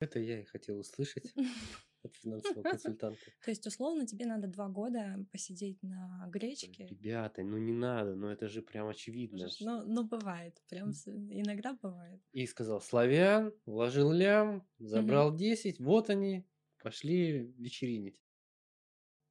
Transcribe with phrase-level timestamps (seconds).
[0.00, 1.30] Это я и хотел услышать
[2.02, 3.20] от финансового консультанта.
[3.44, 6.86] То есть, условно, тебе надо два года посидеть на гречке.
[6.86, 9.46] Ребята, ну не надо, ну это же прям очевидно.
[9.60, 12.22] Ну, ну бывает, прям иногда бывает.
[12.32, 16.46] И сказал, славян, вложил лям, забрал 10, вот они,
[16.82, 18.22] пошли вечеринить.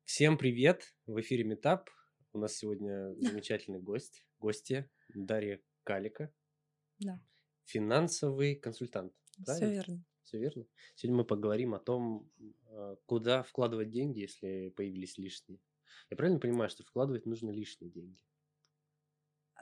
[0.05, 1.89] Всем привет, в эфире Метап.
[2.31, 6.31] У нас сегодня замечательный гость, гостья Дарья Калика.
[6.99, 7.20] Да.
[7.65, 9.13] Финансовый консультант.
[9.43, 10.04] Все верно.
[10.30, 10.64] Все верно.
[10.93, 12.29] Сегодня мы поговорим о том,
[12.68, 15.60] а, куда вкладывать деньги, если появились лишние.
[16.11, 18.21] Я правильно понимаю, что вкладывать нужно лишние деньги?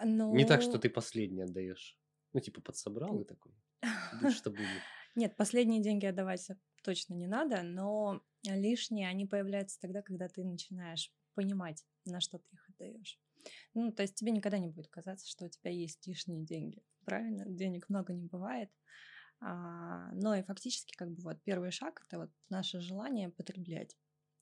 [0.03, 0.35] Но...
[0.35, 1.97] Не так, что ты последние отдаешь.
[2.33, 3.53] Ну, типа, подсобрал и такой.
[4.29, 4.67] Что будет?
[5.15, 6.45] Нет, последние деньги отдавать
[6.83, 12.49] точно не надо, но лишние, они появляются тогда, когда ты начинаешь понимать, на что ты
[12.51, 13.17] их отдаешь.
[13.73, 16.83] Ну, то есть тебе никогда не будет казаться, что у тебя есть лишние деньги.
[17.05, 17.45] Правильно?
[17.47, 18.69] Денег много не бывает.
[19.39, 23.95] А, но и фактически как бы вот первый шаг— это вот наше желание потреблять.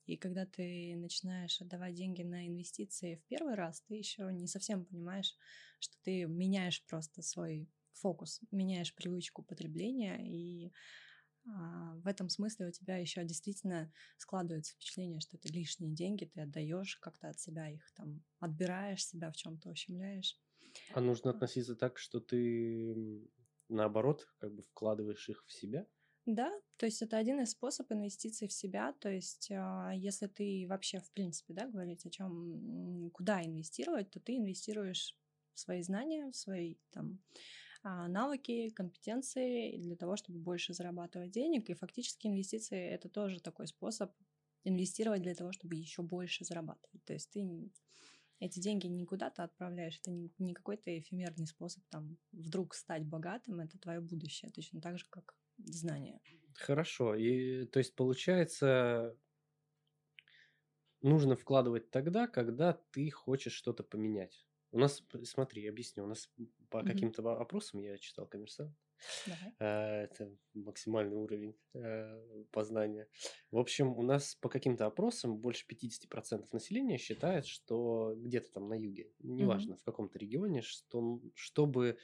[0.06, 4.86] И когда ты начинаешь отдавать деньги на инвестиции в первый раз, ты еще не совсем
[4.86, 5.36] понимаешь,
[5.80, 10.72] что ты меняешь просто свой фокус, меняешь привычку потребления, и
[11.48, 16.42] а, в этом смысле у тебя еще действительно складывается впечатление, что это лишние деньги, ты
[16.42, 20.40] отдаешь как-то от себя их там, отбираешь себя в чем-то, ущемляешь.
[20.94, 23.28] А нужно относиться так, что ты
[23.70, 25.88] наоборот, как бы вкладываешь их в себя?
[26.26, 28.94] Да, то есть это один из способов инвестиций в себя.
[29.00, 34.20] То есть, а, если ты вообще, в принципе, да, говорить о чем, куда инвестировать, то
[34.20, 35.16] ты инвестируешь
[35.54, 37.20] в свои знания, в свои там
[37.84, 41.70] а, навыки, компетенции для того, чтобы больше зарабатывать денег.
[41.70, 44.12] И фактически инвестиции это тоже такой способ
[44.64, 47.04] инвестировать для того, чтобы еще больше зарабатывать.
[47.06, 47.72] То есть ты
[48.40, 53.60] эти деньги не куда-то отправляешь, это не, не какой-то эфемерный способ там вдруг стать богатым,
[53.60, 56.22] это твое будущее, точно так же, как знания.
[56.56, 59.18] Хорошо, и то есть получается,
[61.02, 64.46] нужно вкладывать тогда, когда ты хочешь что-то поменять.
[64.72, 66.30] У нас, смотри, объясню, у нас
[66.70, 66.86] по mm-hmm.
[66.86, 68.76] каким-то вопросам я читал коммерсант,
[69.60, 73.08] Э, это максимальный уровень э, познания.
[73.52, 78.74] В общем, у нас по каким-то опросам больше 50% населения считает, что где-то там на
[78.74, 79.80] юге, неважно, mm-hmm.
[79.80, 81.98] в каком-то регионе, что чтобы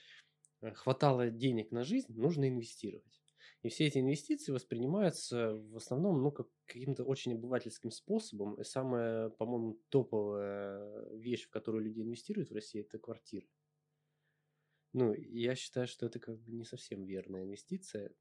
[0.61, 3.22] э, хватало денег на жизнь, нужно инвестировать.
[3.63, 8.56] И все эти инвестиции воспринимаются в основном ну, как каким-то очень обывательским способом.
[8.56, 13.47] И самая, по-моему, топовая вещь, в которую люди инвестируют в России, это квартиры.
[14.94, 18.12] Ну, я считаю, что это как бы не совсем верная инвестиция.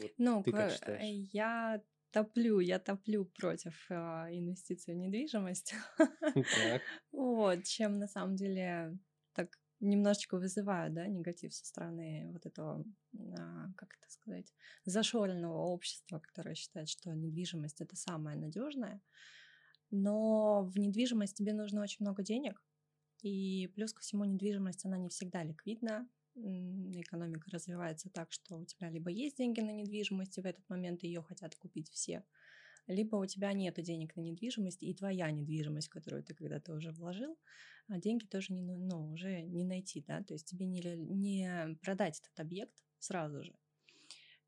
[0.00, 1.28] Вот ну, ты как считаешь?
[1.32, 5.74] Я топлю, я топлю против э, инвестиций в недвижимость.
[6.34, 6.82] Так.
[7.12, 8.98] Вот, чем на самом деле
[9.32, 12.84] так немножечко вызываю, да, негатив со стороны вот этого,
[13.14, 14.52] а, как это сказать,
[14.84, 19.00] зашоренного общества, которое считает, что недвижимость это самое надежное.
[19.90, 22.62] Но в недвижимость тебе нужно очень много денег,
[23.22, 26.08] и плюс ко всему недвижимость, она не всегда ликвидна.
[26.34, 31.02] Экономика развивается так, что у тебя либо есть деньги на недвижимость, и в этот момент
[31.02, 32.24] ее хотят купить все,
[32.86, 37.36] либо у тебя нет денег на недвижимость, и твоя недвижимость, которую ты когда-то уже вложил,
[37.88, 42.20] а деньги тоже не, ну, уже не найти, да, то есть тебе не, не продать
[42.20, 43.54] этот объект сразу же.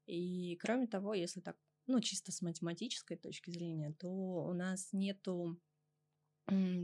[0.06, 5.60] И кроме того, если так, ну, чисто с математической точки зрения, то у нас нету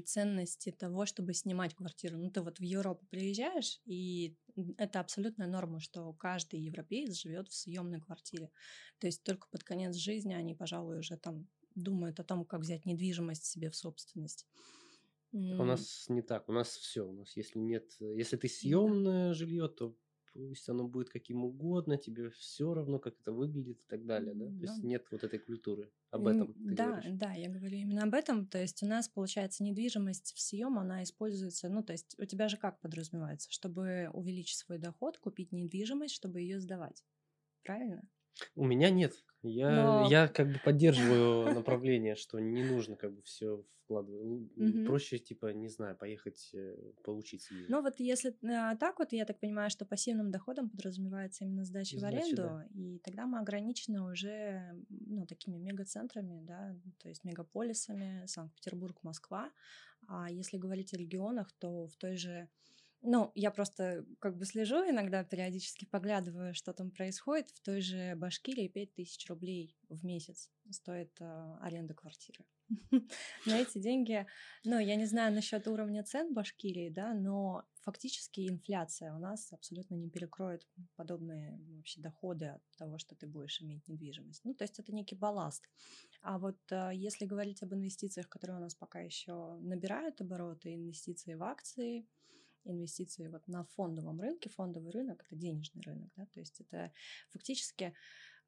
[0.04, 2.18] ценности того, чтобы снимать квартиру.
[2.18, 4.36] Ну, ты вот в Европу приезжаешь, и
[4.78, 8.50] это абсолютная норма, что каждый европеец живет в съемной квартире.
[8.98, 12.86] То есть только под конец жизни они, пожалуй, уже там думают о том, как взять
[12.86, 14.46] недвижимость себе в собственность.
[15.32, 16.48] У нас не так.
[16.48, 17.06] У нас все.
[17.06, 19.34] У нас если нет, если ты съемное да.
[19.34, 19.94] жилье, то
[20.36, 24.46] пусть оно будет каким угодно, тебе все равно, как это выглядит и так далее, да?
[24.50, 24.72] То да.
[24.72, 25.92] есть нет вот этой культуры.
[26.10, 27.12] Об этом ты Да, говоришь.
[27.12, 28.46] да, я говорю именно об этом.
[28.46, 32.48] То есть у нас, получается, недвижимость в съем, она используется, ну, то есть у тебя
[32.48, 37.04] же как подразумевается, чтобы увеличить свой доход, купить недвижимость, чтобы ее сдавать.
[37.64, 38.08] Правильно?
[38.54, 39.14] У меня нет.
[39.42, 40.08] Я, Но...
[40.08, 44.86] я как бы поддерживаю направление, что не нужно как бы все вкладывать.
[44.86, 47.54] Проще, типа, не знаю, поехать э, поучиться.
[47.68, 51.98] Ну вот если а, так вот, я так понимаю, что пассивным доходом подразумевается именно сдача
[51.98, 52.66] в аренду, да.
[52.74, 59.52] и тогда мы ограничены уже, ну, такими мегацентрами, да, то есть мегаполисами, Санкт-Петербург, Москва.
[60.08, 62.48] А если говорить о регионах, то в той же
[63.08, 67.50] Ну, я просто как бы слежу, иногда периодически поглядываю, что там происходит.
[67.50, 72.44] В той же Башкирии 5000 рублей в месяц стоит э, аренда квартиры.
[73.46, 74.26] На эти деньги,
[74.64, 79.94] ну, я не знаю насчет уровня цен Башкирии, да, но фактически инфляция у нас абсолютно
[79.94, 80.66] не перекроет
[80.96, 84.44] подобные вообще доходы от того, что ты будешь иметь недвижимость.
[84.44, 85.62] Ну, то есть это некий балласт.
[86.22, 91.34] А вот э, если говорить об инвестициях, которые у нас пока еще набирают обороты, инвестиции
[91.34, 92.04] в акции,
[92.66, 94.50] инвестиции вот на фондовом рынке.
[94.50, 96.92] Фондовый рынок— это денежный рынок, да, то есть это
[97.30, 97.94] фактически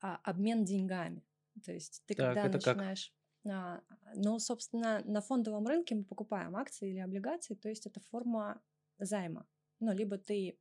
[0.00, 1.24] а, обмен деньгами.
[1.64, 3.12] То есть ты так, когда начинаешь...
[3.44, 3.52] Как?
[3.52, 3.82] А,
[4.14, 8.60] ну, собственно, на фондовом рынке мы покупаем акции или облигации, то есть это форма
[8.98, 9.46] займа.
[9.80, 10.58] Ну, либо ты...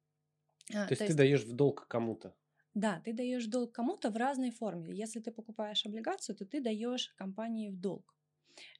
[0.73, 1.17] А, то есть то ты есть...
[1.17, 2.35] даешь в долг кому-то?
[2.73, 4.93] Да, ты даешь долг кому-то в разной форме.
[4.93, 8.16] Если ты покупаешь облигацию, то ты даешь компании в долг.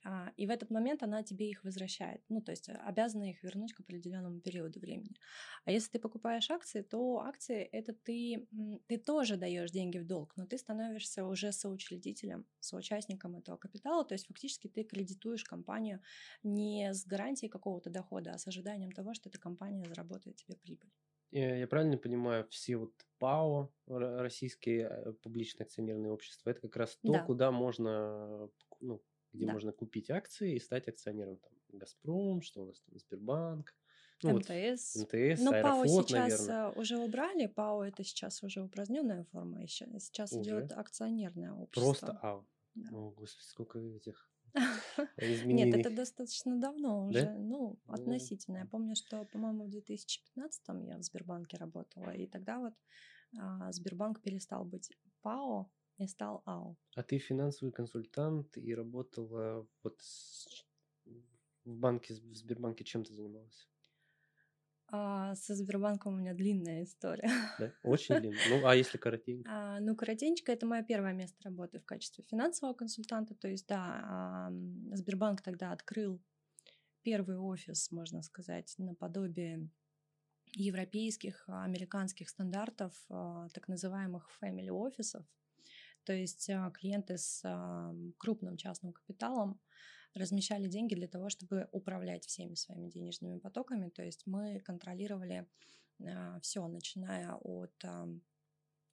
[0.04, 2.22] А, и в этот момент она тебе их возвращает.
[2.30, 5.16] Ну, то есть обязана их вернуть к определенному периоду времени.
[5.66, 8.48] А если ты покупаешь акции, то акции это ты,
[8.88, 14.06] ты тоже даешь деньги в долг, но ты становишься уже соучредителем, соучастником этого капитала.
[14.06, 16.02] То есть фактически ты кредитуешь компанию
[16.44, 20.92] не с гарантией какого-то дохода, а с ожиданием того, что эта компания заработает тебе прибыль.
[21.32, 27.12] Я правильно понимаю, все вот ПАО, российские э, публичные акционерные общества, это как раз то,
[27.12, 27.24] да.
[27.24, 29.04] куда можно ну,
[29.34, 29.54] где да.
[29.54, 31.38] можно купить акции и стать акционером.
[31.38, 33.74] Там Газпром, что у нас там, Сбербанк.
[34.24, 34.96] Ну, МТС.
[34.96, 36.70] Вот, МТС, Но Аэрофлот, ПАО сейчас наверное.
[36.72, 37.46] уже убрали.
[37.46, 39.68] ПАО это сейчас уже упраздненная форма.
[39.68, 40.42] Сейчас уже?
[40.42, 41.82] идет акционерное общество.
[41.82, 42.48] Просто АО.
[42.76, 42.90] Да.
[42.92, 44.30] О, господи, сколько этих
[45.46, 47.34] Нет, это достаточно давно уже, да?
[47.38, 48.58] ну, относительно.
[48.58, 52.74] Я помню, что, по-моему, в 2015-м я в Сбербанке работала, и тогда вот
[53.40, 54.92] а, Сбербанк перестал быть
[55.22, 56.76] ПАО, и стал АО.
[56.96, 60.02] А ты финансовый консультант и работала вот
[61.66, 63.68] в банке, в Сбербанке чем ты занималась?
[64.90, 67.30] А, со Сбербанком у меня длинная история.
[67.60, 67.74] Да?
[67.84, 68.40] Очень длинная.
[68.50, 69.50] Ну, а если коротенько?
[69.52, 73.36] А, ну, коротенько это мое первое место работы в качестве финансового консультанта.
[73.36, 74.52] То есть, да, а,
[74.94, 76.22] Сбербанк тогда открыл
[77.04, 79.70] первый офис, можно сказать, наподобие
[80.54, 85.26] европейских, американских стандартов, а, так называемых family офисов.
[86.08, 89.60] То есть а, клиенты с а, крупным частным капиталом
[90.14, 93.90] размещали деньги для того, чтобы управлять всеми своими денежными потоками.
[93.90, 95.46] То есть мы контролировали
[96.02, 97.84] а, все, начиная от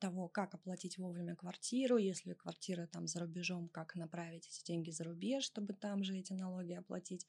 [0.01, 5.05] того, как оплатить вовремя квартиру, если квартира там за рубежом, как направить эти деньги за
[5.05, 7.29] рубеж, чтобы там же эти налоги оплатить.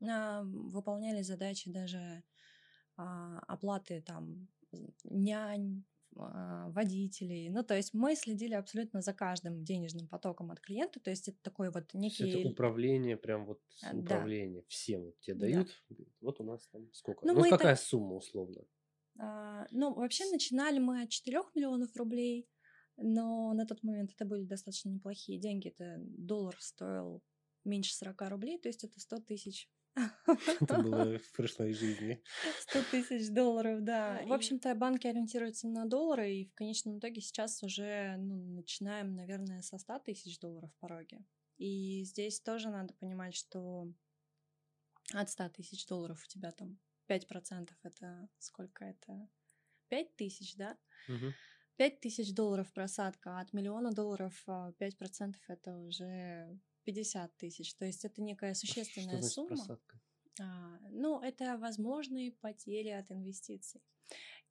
[0.00, 2.24] Выполняли задачи даже
[2.96, 4.48] оплаты там
[5.04, 7.48] нянь, водителей.
[7.50, 11.00] Ну, то есть мы следили абсолютно за каждым денежным потоком от клиента.
[11.00, 12.28] То есть это такой вот некий...
[12.30, 14.62] Это управление, прям вот а, управление.
[14.62, 14.66] Да.
[14.68, 15.68] Всем вот тебе дают.
[15.88, 16.04] Да.
[16.20, 17.26] Вот у нас там сколько?
[17.26, 17.82] Ну, ну какая это...
[17.82, 18.64] сумма условно?
[19.18, 22.48] А, ну, вообще начинали мы от 4 миллионов рублей.
[22.96, 25.68] Но на тот момент это были достаточно неплохие деньги.
[25.68, 27.22] Это доллар стоил
[27.64, 29.68] меньше 40 рублей, то есть это 100 тысяч
[30.60, 32.22] Это было в прошлой жизни.
[32.68, 34.22] 100 тысяч долларов, да.
[34.24, 39.62] В общем-то, банки ориентируются на доллары, и в конечном итоге сейчас уже ну, начинаем, наверное,
[39.62, 41.24] со 100 тысяч долларов пороге.
[41.58, 43.92] И здесь тоже надо понимать, что
[45.12, 46.78] от 100 тысяч долларов у тебя там
[47.08, 49.28] 5% это сколько это?
[49.88, 50.78] 5 тысяч, да?
[51.08, 51.32] Угу.
[51.76, 57.74] 5 тысяч долларов просадка, а от миллиона долларов 5% а, это уже 50 тысяч.
[57.74, 59.48] То есть это некая существенная Что сумма.
[59.48, 60.00] Просадка?
[60.40, 63.82] А, ну, это возможные потери от инвестиций.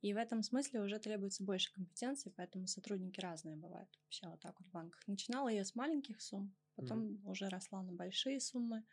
[0.02, 4.58] И в этом смысле уже требуется больше компетенции, поэтому сотрудники разные бывают вообще вот так
[4.60, 5.06] вот в банках.
[5.08, 8.86] Начинала я с маленьких сумм, потом mm уже росла на большие суммы.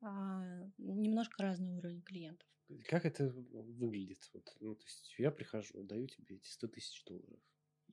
[0.00, 2.46] А, немножко разный уровень клиентов.
[2.84, 4.28] Как это выглядит?
[4.32, 7.40] Вот, ну, то есть я прихожу, даю тебе эти 100 тысяч долларов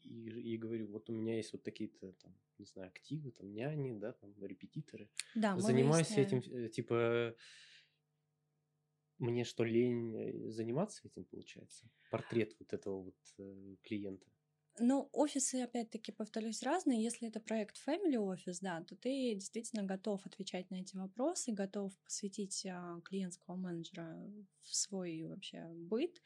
[0.03, 3.97] и, и говорю, вот у меня есть вот такие-то там, не знаю, активы, там няни,
[3.97, 5.09] да, там репетиторы.
[5.35, 7.35] Да, Занимаюсь этим, э, типа,
[9.17, 11.89] мне что, лень э, заниматься этим, получается?
[12.11, 14.27] Портрет вот этого вот э, клиента.
[14.79, 17.03] Ну, офисы, опять-таки, повторюсь, разные.
[17.03, 21.95] Если это проект Family Office, да, то ты действительно готов отвечать на эти вопросы, готов
[21.99, 24.27] посвятить а, клиентского менеджера
[24.61, 26.19] в свой вообще быт.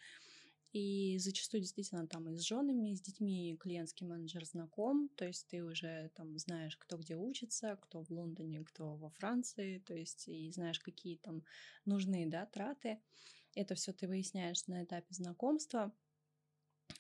[0.74, 5.48] И зачастую действительно там и с женами, и с детьми клиентский менеджер знаком, то есть
[5.48, 10.28] ты уже там знаешь, кто где учится, кто в Лондоне, кто во Франции, то есть
[10.28, 11.44] и знаешь, какие там
[11.86, 13.02] нужны, да, траты.
[13.56, 15.94] Это все ты выясняешь на этапе знакомства.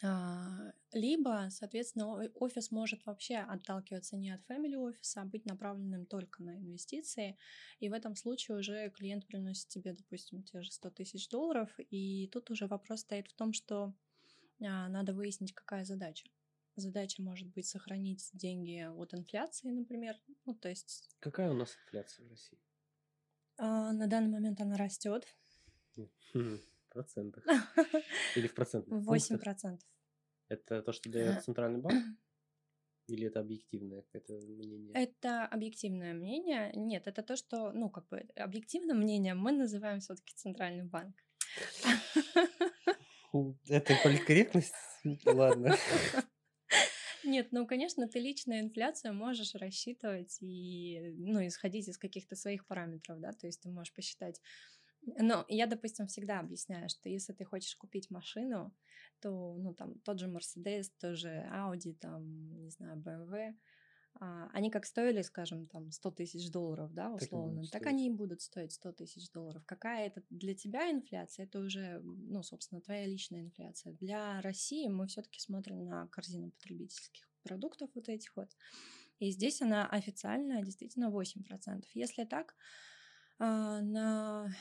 [0.03, 6.43] А, либо, соответственно, офис может вообще отталкиваться не от family офиса, а быть направленным только
[6.43, 7.37] на инвестиции.
[7.79, 11.69] И в этом случае уже клиент приносит тебе, допустим, те же 100 тысяч долларов.
[11.89, 13.93] И тут уже вопрос стоит в том, что
[14.61, 16.29] а, надо выяснить, какая задача.
[16.75, 20.15] Задача может быть сохранить деньги от инфляции, например.
[20.45, 21.09] Ну, то есть...
[21.19, 22.59] Какая у нас инфляция в России?
[23.57, 25.25] А, на данный момент она растет.
[26.89, 27.43] В процентах.
[28.35, 29.87] Или в процентных Восемь процентов.
[30.49, 31.93] Это то, что дает Центральный банк?
[33.07, 34.91] Или это объективное это мнение?
[34.93, 36.71] Это объективное мнение.
[36.75, 41.15] Нет, это то, что, ну, как бы объективным мнением мы называем все-таки Центральный банк.
[43.67, 44.73] Это политкорректность?
[45.25, 45.75] Ладно.
[47.23, 53.19] Нет, ну, конечно, ты личную инфляцию можешь рассчитывать и, ну, исходить из каких-то своих параметров,
[53.19, 54.41] да, то есть ты можешь посчитать.
[55.19, 58.73] Но я, допустим, всегда объясняю, что если ты хочешь купить машину,
[59.19, 63.55] то, ну, там, тот же Mercedes, тот же Audi, там, не знаю, BMW,
[64.19, 68.11] а, они как стоили, скажем, там 100 тысяч долларов, да, условно, так, так они и
[68.11, 69.63] будут стоить 100 тысяч долларов.
[69.65, 73.93] Какая это для тебя инфляция, это уже, ну, собственно, твоя личная инфляция.
[73.93, 78.49] Для России мы все-таки смотрим на корзину потребительских продуктов вот этих вот.
[79.19, 81.85] И здесь она официальная действительно 8%.
[81.93, 82.55] Если так,
[83.39, 84.51] а, на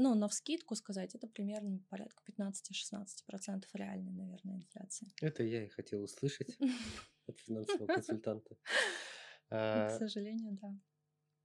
[0.00, 5.12] ну, на вскидку сказать, это примерно порядка 15-16% реальной, наверное, инфляции.
[5.20, 6.56] Это я и хотел услышать
[7.26, 8.54] от финансового консультанта.
[8.54, 10.74] К а, сожалению, да.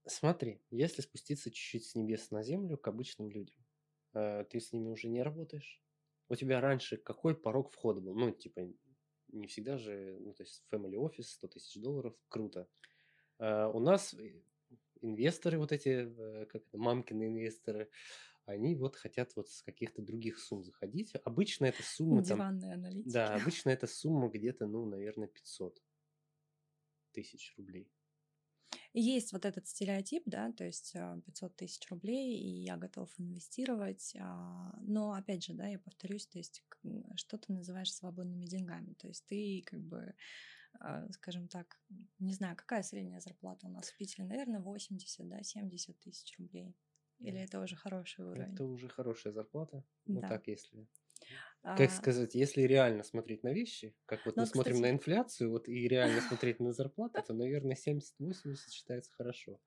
[0.06, 3.62] Смотри, если спуститься чуть-чуть с небес на землю к обычным людям,
[4.14, 5.82] а, ты с ними уже не работаешь?
[6.28, 8.14] У тебя раньше какой порог входа был?
[8.14, 8.72] Ну, типа,
[9.28, 12.68] не всегда же, ну, то есть family office, 100 тысяч долларов, круто.
[13.38, 14.14] А, у нас
[15.02, 17.90] инвесторы вот эти, э, как это, мамкины инвесторы,
[18.46, 21.12] они вот хотят вот с каких-то других сумм заходить.
[21.24, 22.40] Обычно эта сумма там...
[22.40, 23.12] аналитики.
[23.12, 25.82] Да, обычно эта сумма где-то, ну, наверное, 500
[27.12, 27.90] тысяч рублей.
[28.92, 34.14] Есть вот этот стереотип, да, то есть 500 а, тысяч рублей, и я готов инвестировать.
[34.18, 36.62] А, но, опять же, да, я повторюсь, то есть
[37.16, 38.94] что ты называешь свободными деньгами?
[38.94, 40.14] То есть ты как бы
[40.80, 41.78] а, скажем так,
[42.18, 46.74] не знаю, какая средняя зарплата у нас в Питере, наверное, 80, да, 70 тысяч рублей.
[47.18, 48.52] Или это уже хороший уровень?
[48.54, 49.84] Это уже хорошая зарплата.
[50.06, 50.28] Ну, да.
[50.28, 50.86] Ну так, если...
[51.62, 51.88] Как а...
[51.88, 54.56] сказать, если реально смотреть на вещи, как вот ну, мы кстати...
[54.56, 58.02] смотрим на инфляцию, вот и реально смотреть на зарплату, то, наверное, 70-80
[58.70, 59.58] считается хорошо.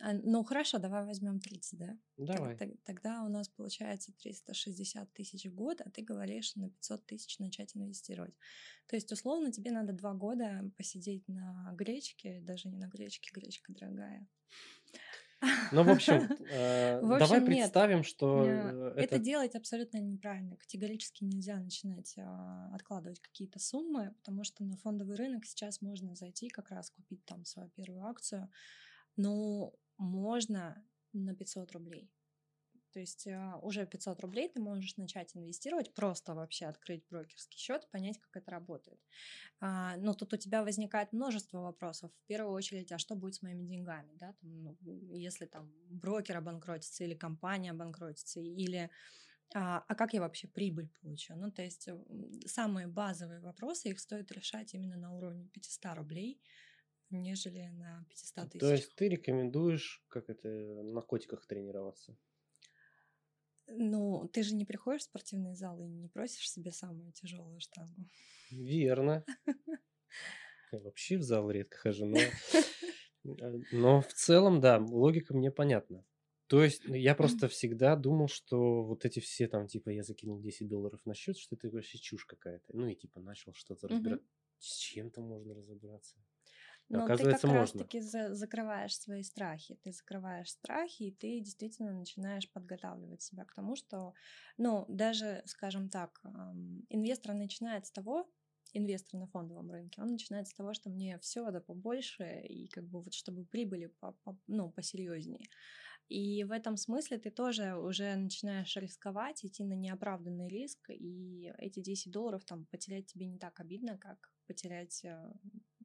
[0.00, 1.98] А, ну хорошо, давай возьмем 30, да?
[2.16, 2.56] Давай.
[2.84, 7.76] Тогда у нас получается 360 тысяч в год, а ты говоришь на 500 тысяч начать
[7.76, 8.34] инвестировать.
[8.86, 13.72] То есть, условно, тебе надо два года посидеть на гречке, даже не на гречке, гречка
[13.72, 14.28] дорогая.
[15.72, 19.16] Ну, в общем, э, давай представим, что э, это...
[19.16, 20.56] это делать абсолютно неправильно.
[20.56, 22.22] Категорически нельзя начинать э,
[22.74, 27.44] откладывать какие-то суммы, потому что на фондовый рынок сейчас можно зайти как раз купить там
[27.44, 28.50] свою первую акцию,
[29.16, 30.82] но можно
[31.12, 32.10] на 500 рублей.
[32.92, 37.88] То есть а, уже 500 рублей ты можешь начать инвестировать, просто вообще открыть брокерский счет,
[37.90, 39.00] понять, как это работает.
[39.60, 42.10] А, но тут у тебя возникает множество вопросов.
[42.24, 44.12] В первую очередь, а что будет с моими деньгами?
[44.14, 44.34] Да?
[44.40, 44.76] Там, ну,
[45.16, 48.90] если там брокер обанкротится или компания обанкротится, или
[49.54, 51.34] а, а как я вообще прибыль получу?
[51.36, 51.88] Ну, то есть
[52.46, 56.40] самые базовые вопросы, их стоит решать именно на уровне 500 рублей,
[57.10, 58.60] нежели на 500 тысяч.
[58.60, 62.16] То есть ты рекомендуешь, как это, на котиках тренироваться?
[63.76, 68.08] Ну, ты же не приходишь в спортивный зал и не просишь себе самую тяжелую штангу.
[68.50, 69.24] Верно.
[70.72, 76.04] Я вообще в зал редко хожу, но, э, но в целом, да, логика мне понятна.
[76.46, 80.40] То есть ну, я просто всегда думал, что вот эти все там, типа, я закинул
[80.40, 82.64] 10 долларов на счет, что это вообще чушь какая-то.
[82.72, 84.20] Ну и типа начал что-то разбирать.
[84.58, 86.16] С чем-то можно разобраться.
[86.90, 89.78] Но Оказывается, ты как раз-таки за- закрываешь свои страхи.
[89.82, 94.12] Ты закрываешь страхи, и ты действительно начинаешь подготавливать себя к тому, что,
[94.58, 96.20] ну, даже, скажем так,
[96.88, 98.28] инвестор начинает с того,
[98.72, 102.84] инвестор на фондовом рынке, он начинает с того, что мне все да побольше, и как
[102.88, 105.46] бы вот чтобы прибыли по, по, ну, посерьезнее.
[106.08, 111.80] И в этом смысле ты тоже уже начинаешь рисковать, идти на неоправданный риск, и эти
[111.80, 115.04] 10 долларов там потерять тебе не так обидно, как потерять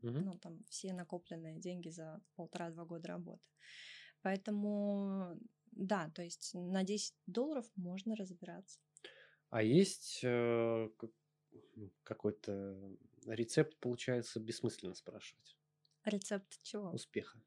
[0.10, 0.20] угу.
[0.20, 3.44] ну, там, все накопленные деньги за полтора-два года работы.
[4.22, 5.40] Поэтому,
[5.72, 8.80] да, то есть на 10 долларов можно разбираться.
[9.50, 10.90] А есть э,
[12.04, 15.58] какой-то рецепт, получается, бессмысленно спрашивать?
[16.04, 16.90] Рецепт чего?
[16.90, 17.40] Успеха.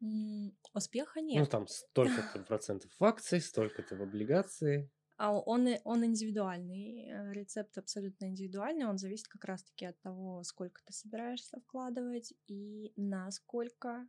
[0.00, 1.40] М- успеха ну, нет.
[1.40, 4.90] Ну, там столько-то процентов в акции, столько-то в облигации.
[5.22, 10.82] А он, он индивидуальный, э, рецепт абсолютно индивидуальный, он зависит как раз-таки от того, сколько
[10.84, 14.08] ты собираешься вкладывать и насколько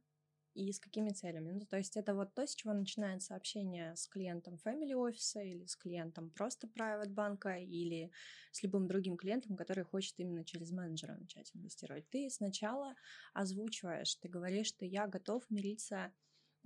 [0.55, 1.51] и с какими целями.
[1.51, 5.67] Ну, то есть это вот то, с чего начинается общение с клиентом family офиса или
[5.67, 8.09] с клиентом просто private банка или
[8.51, 12.09] с любым другим клиентом, который хочет именно через менеджера начать инвестировать.
[12.09, 12.95] Ты сначала
[13.35, 16.11] озвучиваешь, ты говоришь, что я готов мириться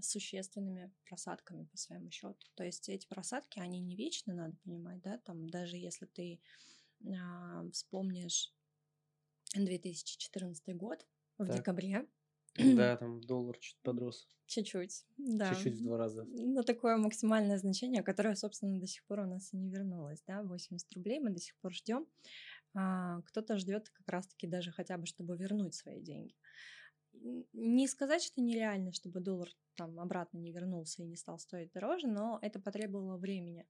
[0.03, 2.37] существенными просадками по своему счету.
[2.55, 6.39] То есть эти просадки, они не вечны, надо понимать, да, там даже если ты
[7.15, 8.53] а, вспомнишь
[9.55, 11.05] 2014 год
[11.37, 11.57] в так.
[11.57, 12.07] декабре,
[12.57, 14.27] да, там доллар чуть подрос.
[14.47, 15.53] Чуть-чуть, да.
[15.53, 16.23] Чуть-чуть в два раза.
[16.23, 20.41] На такое максимальное значение, которое, собственно, до сих пор у нас и не вернулось, да,
[20.41, 22.07] 80 рублей мы до сих пор ждем.
[22.73, 26.35] А, кто-то ждет как раз-таки даже хотя бы, чтобы вернуть свои деньги.
[27.53, 32.07] Не сказать, что нереально, чтобы доллар там обратно не вернулся и не стал стоить дороже,
[32.07, 33.67] но это потребовало времени.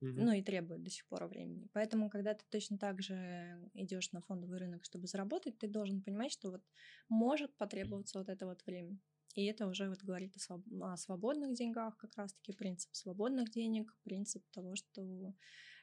[0.00, 0.12] Угу.
[0.12, 1.68] Ну и требует до сих пор времени.
[1.72, 6.30] Поэтому, когда ты точно так же идешь на фондовый рынок, чтобы заработать, ты должен понимать,
[6.30, 6.62] что вот
[7.08, 8.98] может потребоваться вот это вот время.
[9.34, 10.62] И это уже вот говорит о, своб...
[10.80, 15.34] о свободных деньгах, как раз-таки принцип свободных денег, принцип того, что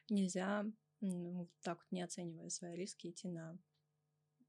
[0.08, 0.64] нельзя
[1.00, 3.58] ну, так вот не оценивая свои риски идти на,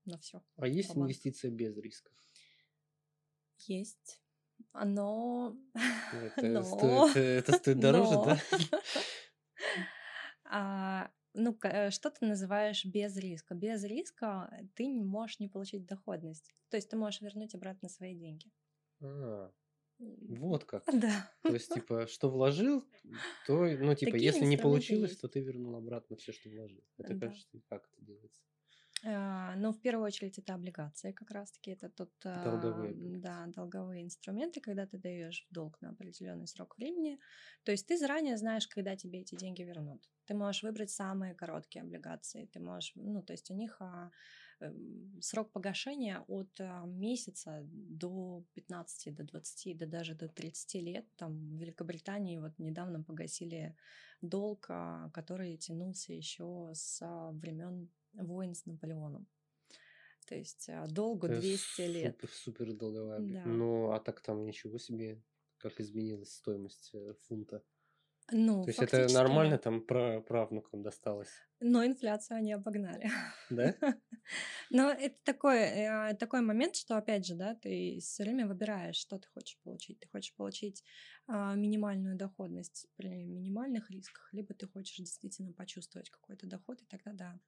[0.05, 0.41] на все.
[0.55, 2.11] А есть инвестиция без риска?
[3.65, 4.21] Есть.
[4.73, 5.57] Но...
[6.13, 6.63] Это, Но...
[6.63, 8.25] Стоит, это стоит дороже, Но...
[8.25, 8.39] да?
[10.49, 13.53] А, ну, э, что ты называешь без риска?
[13.53, 16.55] Без риска ты не можешь не получить доходность.
[16.69, 18.49] То есть ты можешь вернуть обратно свои деньги.
[19.01, 19.51] А,
[19.99, 20.83] вот как.
[20.85, 21.31] Да.
[21.43, 22.85] То есть, типа, что вложил,
[23.45, 25.21] то, ну, типа, Такие если не получилось, есть.
[25.21, 26.83] то ты вернул обратно все, что вложил.
[26.97, 27.27] Это, да.
[27.27, 28.41] кажется, как это делается?
[29.05, 31.71] А, ну, в первую очередь, это облигации как раз-таки.
[31.71, 32.95] Это тот, долговые.
[33.19, 37.19] да, долговые инструменты, когда ты даешь в долг на определенный срок времени.
[37.63, 40.09] То есть ты заранее знаешь, когда тебе эти деньги вернут.
[40.25, 42.49] Ты можешь выбрать самые короткие облигации.
[42.51, 44.09] Ты можешь, ну, то есть у них а,
[44.61, 51.05] эм, срок погашения от а, месяца до 15, до 20, да даже до 30 лет.
[51.17, 53.75] Там в Великобритании вот недавно погасили
[54.21, 59.27] долг, а, который тянулся еще с а, времен войн с Наполеоном.
[60.27, 62.23] То есть а, долго 200 супер, лет.
[62.31, 63.19] Супер долговая.
[63.19, 63.45] Да.
[63.45, 65.23] Ну, а так там ничего себе,
[65.57, 67.63] как изменилась стоимость э, фунта.
[68.31, 71.29] Ну, То есть это нормально там про правнукам досталось?
[71.61, 73.09] Но инфляцию они обогнали.
[73.49, 73.73] Да?
[74.69, 79.17] Но это такой, э, такой момент, что, опять же, да, ты все время выбираешь, что
[79.17, 79.99] ты хочешь получить.
[79.99, 80.83] Ты хочешь получить
[81.27, 87.13] а, минимальную доходность при минимальных рисках, либо ты хочешь действительно почувствовать какой-то доход, и тогда
[87.13, 87.39] да.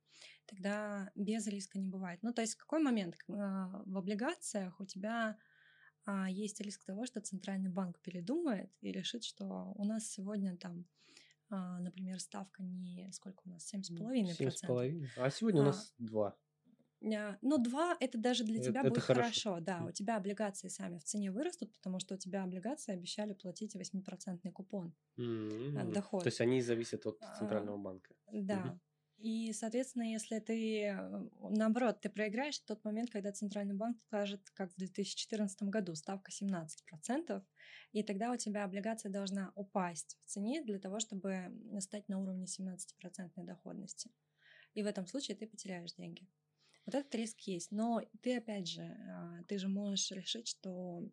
[0.46, 2.20] Тогда без риска не бывает.
[2.24, 5.38] Ну, то есть в какой момент а, в облигациях у тебя
[6.30, 10.86] есть риск того, что центральный банк передумает и решит, что у нас сегодня там,
[11.50, 14.38] а, например, ставка не сколько у нас, 7,5%.
[14.38, 15.08] 7,5%.
[15.18, 16.38] А сегодня а, у нас 2.
[17.02, 19.52] Ну, 2 это даже для тебя это будет хорошо.
[19.52, 19.66] хорошо.
[19.66, 23.76] Да, у тебя облигации сами в цене вырастут, потому что у тебя облигации обещали платить
[23.76, 25.94] 8% купон mm-hmm.
[25.94, 26.24] доход.
[26.24, 28.14] То есть они зависят от центрального банка.
[28.32, 28.56] Да.
[28.56, 28.80] Mm-hmm.
[29.20, 34.50] И, соответственно, если ты, э, наоборот, ты проиграешь в тот момент, когда Центральный банк скажет,
[34.52, 37.44] как в 2014 году, ставка 17%,
[37.92, 41.52] и тогда у тебя облигация должна упасть в цене для того, чтобы
[41.82, 44.10] стать на уровне 17% доходности.
[44.74, 46.26] И в этом случае ты потеряешь деньги.
[46.86, 47.72] Вот этот риск есть.
[47.72, 51.04] Но ты, опять же, а, ты же можешь решить, что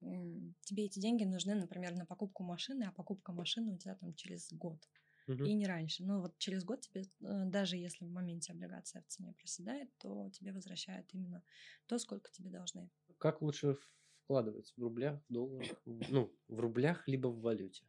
[0.00, 4.52] тебе эти деньги нужны, например, на покупку машины, а покупка машины у тебя там через
[4.52, 4.78] год
[5.26, 5.44] угу.
[5.44, 6.04] и не раньше.
[6.04, 10.30] Но вот через год тебе, э, даже если в моменте облигация в цене проседает, то
[10.30, 11.42] тебе возвращают именно
[11.86, 12.90] то, сколько тебе должны.
[13.18, 13.76] Как лучше
[14.24, 14.72] вкладывать?
[14.76, 15.82] В рублях, в долларах?
[16.10, 17.84] Ну, в рублях, либо в валюте?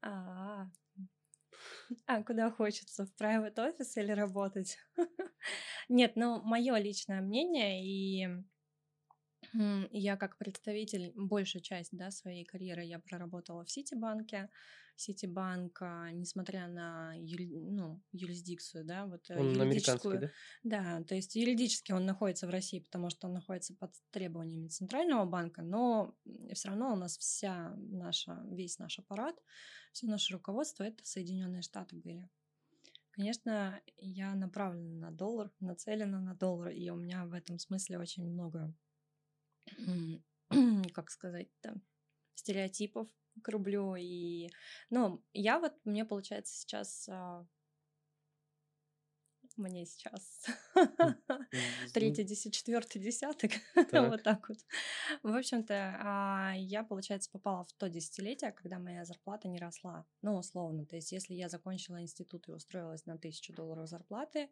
[0.00, 0.70] А,
[2.06, 3.06] а куда хочется?
[3.06, 4.78] В private office или работать?
[5.88, 8.44] Нет, ну, мое личное мнение, и
[9.90, 14.50] я как представитель большую часть да, своей карьеры я проработала в Ситибанке.
[14.96, 15.80] Ситибанк,
[16.12, 20.30] несмотря на юри, ну, юрисдикцию, да, вот э, он юридическую, да?
[20.62, 25.24] да, то есть юридически он находится в России, потому что он находится под требованиями центрального
[25.24, 26.16] банка, но
[26.52, 29.34] все равно у нас вся наша, весь наш аппарат,
[29.92, 32.28] все наше руководство это Соединенные Штаты были.
[33.10, 38.24] Конечно, я направлена на доллар, нацелена на доллар, и у меня в этом смысле очень
[38.24, 38.72] много,
[40.94, 41.82] как сказать, там,
[42.34, 43.08] стереотипов
[43.42, 43.94] к рублю.
[43.96, 44.48] И,
[44.90, 47.46] ну, я вот, мне получается сейчас а,
[49.56, 50.46] мне сейчас
[51.92, 53.52] третий, десять, четвертый десяток,
[53.92, 54.58] вот так вот.
[55.22, 60.36] В общем-то, а, я, получается, попала в то десятилетие, когда моя зарплата не росла, ну,
[60.36, 60.86] условно.
[60.86, 64.50] То есть, если я закончила институт и устроилась на тысячу долларов зарплаты,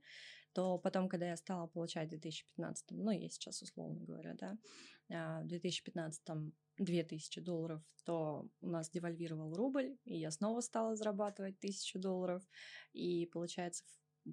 [0.53, 4.59] то потом, когда я стала получать в 2015, ну, я сейчас условно говорю, да,
[5.11, 6.23] а, в 2015
[6.79, 12.43] 2000 долларов, то у нас девальвировал рубль, и я снова стала зарабатывать 1000 долларов.
[12.93, 13.85] И получается,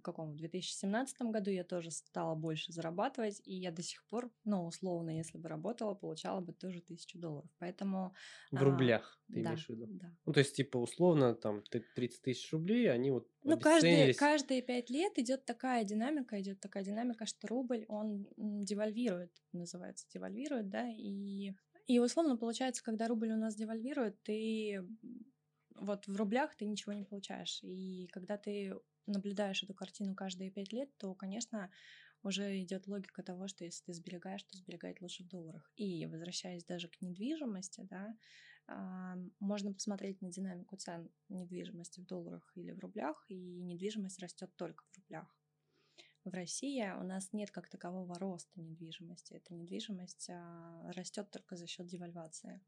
[0.01, 4.65] каком, в 2017 году я тоже стала больше зарабатывать, и я до сих пор, ну,
[4.65, 7.49] условно, если бы работала, получала бы тоже 1000 долларов.
[7.57, 8.13] Поэтому...
[8.51, 9.87] В а, рублях ты да, имеешь в виду?
[9.89, 10.15] Да.
[10.25, 14.89] Ну, то есть, типа, условно, там, 30 тысяч рублей, они вот Ну, каждые, каждые 5
[14.89, 21.53] лет идет такая динамика, идет такая динамика, что рубль, он девальвирует, называется, девальвирует, да, и
[21.87, 24.85] и условно получается, когда рубль у нас девальвирует, ты
[25.79, 27.59] вот в рублях ты ничего не получаешь.
[27.63, 28.75] И когда ты
[29.11, 31.71] наблюдаешь эту картину каждые пять лет, то, конечно,
[32.23, 35.71] уже идет логика того, что если ты сберегаешь, то сберегать лучше в долларах.
[35.75, 38.15] И возвращаясь даже к недвижимости, да,
[39.39, 44.83] можно посмотреть на динамику цен недвижимости в долларах или в рублях, и недвижимость растет только
[44.85, 45.39] в рублях
[46.29, 49.33] в России у нас нет как такового роста недвижимости.
[49.33, 52.61] Эта недвижимость а, растет только за счет девальвации.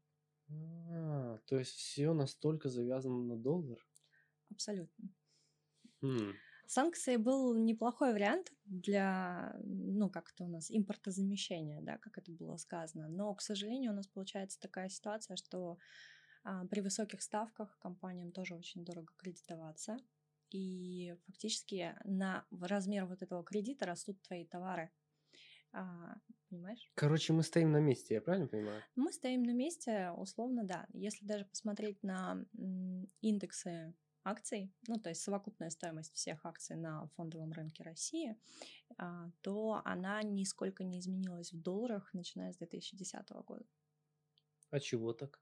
[0.48, 3.78] А, то есть все настолько завязано на доллар?
[4.50, 5.10] Абсолютно.
[6.66, 13.08] Санкции был неплохой вариант для, ну, как-то у нас импортозамещения, да, как это было сказано.
[13.08, 15.78] Но, к сожалению, у нас получается такая ситуация, что
[16.44, 19.98] а, при высоких ставках компаниям тоже очень дорого кредитоваться
[20.50, 24.90] и фактически на размер вот этого кредита растут твои товары.
[25.72, 26.16] А,
[26.48, 26.90] понимаешь?
[26.94, 28.82] Короче, мы стоим на месте, я правильно понимаю?
[28.94, 30.86] Мы стоим на месте, условно, да.
[30.92, 32.44] Если даже посмотреть на
[33.20, 38.36] индексы акций, ну, то есть совокупная стоимость всех акций на фондовом рынке России,
[38.98, 43.64] а, то она нисколько не изменилась в долларах, начиная с 2010 года.
[44.70, 45.40] А чего так?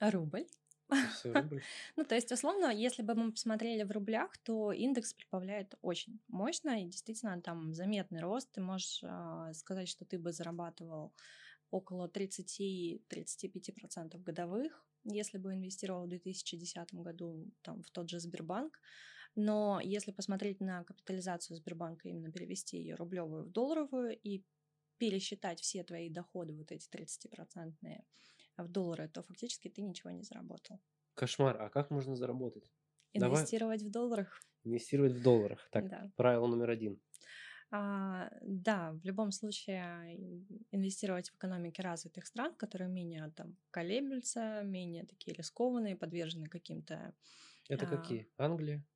[0.00, 0.46] Рубль.
[1.96, 6.82] Ну, то есть, условно, если бы мы посмотрели в рублях, то индекс прибавляет очень мощно,
[6.82, 8.50] и действительно там заметный рост.
[8.52, 11.12] Ты можешь э, сказать, что ты бы зарабатывал
[11.70, 18.80] около 30-35% годовых, если бы инвестировал в 2010 году там, в тот же Сбербанк.
[19.34, 24.44] Но если посмотреть на капитализацию Сбербанка, именно перевести ее рублевую в долларовую и
[24.98, 28.04] пересчитать все твои доходы, вот эти 30-процентные,
[28.56, 30.80] в доллары, то фактически ты ничего не заработал.
[31.14, 31.60] Кошмар.
[31.62, 32.70] А как можно заработать?
[33.12, 33.90] Инвестировать Давай...
[33.90, 34.40] в долларах.
[34.64, 35.68] Инвестировать в долларах.
[35.70, 36.10] Так, да.
[36.16, 37.00] правило номер один.
[37.70, 40.16] А, да, в любом случае
[40.70, 47.14] инвестировать в экономики развитых стран, которые менее там колеблются, менее такие рискованные, подвержены каким-то...
[47.68, 47.88] Это а...
[47.88, 48.28] какие?
[48.38, 48.86] Англия,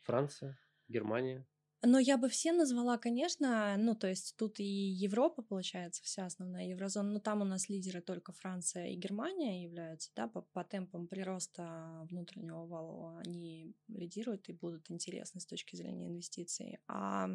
[0.00, 1.46] Франция, Германия?
[1.82, 6.66] Но я бы все назвала, конечно, ну, то есть тут и Европа, получается, вся основная
[6.66, 11.08] еврозона, но там у нас лидеры только Франция и Германия являются, да, по, по темпам
[11.08, 16.78] прироста внутреннего вала они лидируют и будут интересны с точки зрения инвестиций.
[16.86, 17.30] А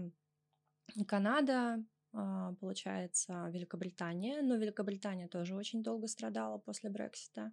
[1.07, 7.51] Канада, а, получается, Великобритания, но Великобритания тоже очень долго страдала после Брексита,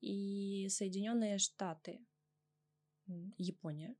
[0.00, 2.04] и Соединенные Штаты,
[3.38, 3.96] Япония,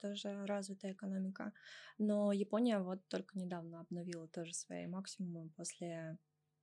[0.00, 1.52] тоже развитая экономика.
[1.98, 6.18] Но Япония вот только недавно обновила тоже свои максимумы после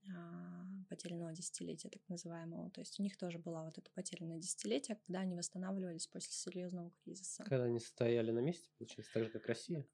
[0.10, 2.70] а, потерянного десятилетия, так называемого.
[2.72, 6.91] То есть у них тоже была вот это потерянное десятилетие, когда они восстанавливались после серьезного
[7.04, 7.44] кризиса.
[7.44, 9.86] Когда они стояли на месте, получается, так же, как Россия?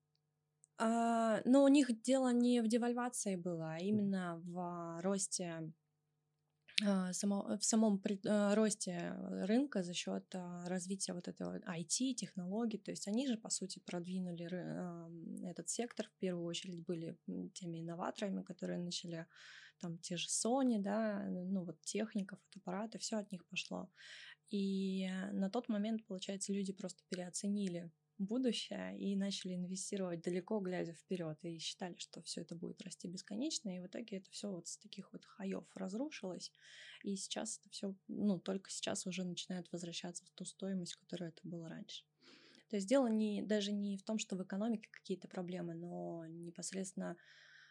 [0.77, 5.71] А, но у них дело не в девальвации было, а именно в росте
[6.83, 9.13] а, само, в самом а, росте
[9.45, 12.79] рынка за счет а, развития вот этого IT, технологий.
[12.79, 14.45] То есть они же, по сути, продвинули
[15.47, 16.07] этот сектор.
[16.07, 17.17] В первую очередь были
[17.53, 19.27] теми инноваторами, которые начали
[19.79, 23.89] там те же Sony, да, ну вот техника, фотоаппараты, все от них пошло.
[24.49, 31.37] И на тот момент, получается, люди просто переоценили будущее и начали инвестировать далеко, глядя вперед,
[31.43, 34.77] и считали, что все это будет расти бесконечно, и в итоге это все вот с
[34.77, 36.51] таких вот хаев разрушилось,
[37.03, 41.41] и сейчас это все, ну, только сейчас уже начинает возвращаться в ту стоимость, которая это
[41.43, 42.03] было раньше.
[42.69, 47.17] То есть дело не, даже не в том, что в экономике какие-то проблемы, но непосредственно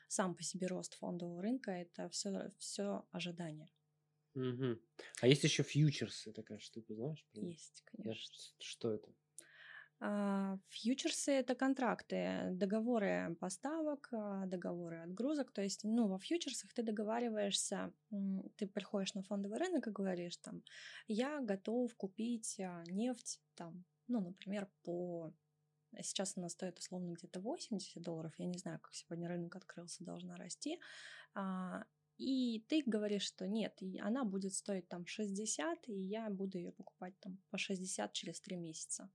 [0.09, 3.71] сам по себе рост фондового рынка это все, все ожидание.
[4.35, 4.79] Угу.
[5.23, 7.27] А есть еще фьючерсы, такая штука, знаешь?
[7.33, 8.37] Есть, конечно.
[8.59, 9.13] Что это?
[10.03, 15.53] А, фьючерсы это контракты, договоры поставок, а, договоры отгрузок.
[15.53, 17.93] То есть, ну, во фьючерсах ты договариваешься,
[18.57, 20.63] ты приходишь на фондовый рынок и говоришь там,
[21.07, 25.35] я готов купить а, нефть там, ну, например, по
[26.03, 30.37] сейчас она стоит условно где-то 80 долларов, я не знаю, как сегодня рынок открылся, должна
[30.37, 30.79] расти,
[32.17, 37.19] и ты говоришь, что нет, она будет стоить там 60, и я буду ее покупать
[37.19, 39.11] там по 60 через 3 месяца.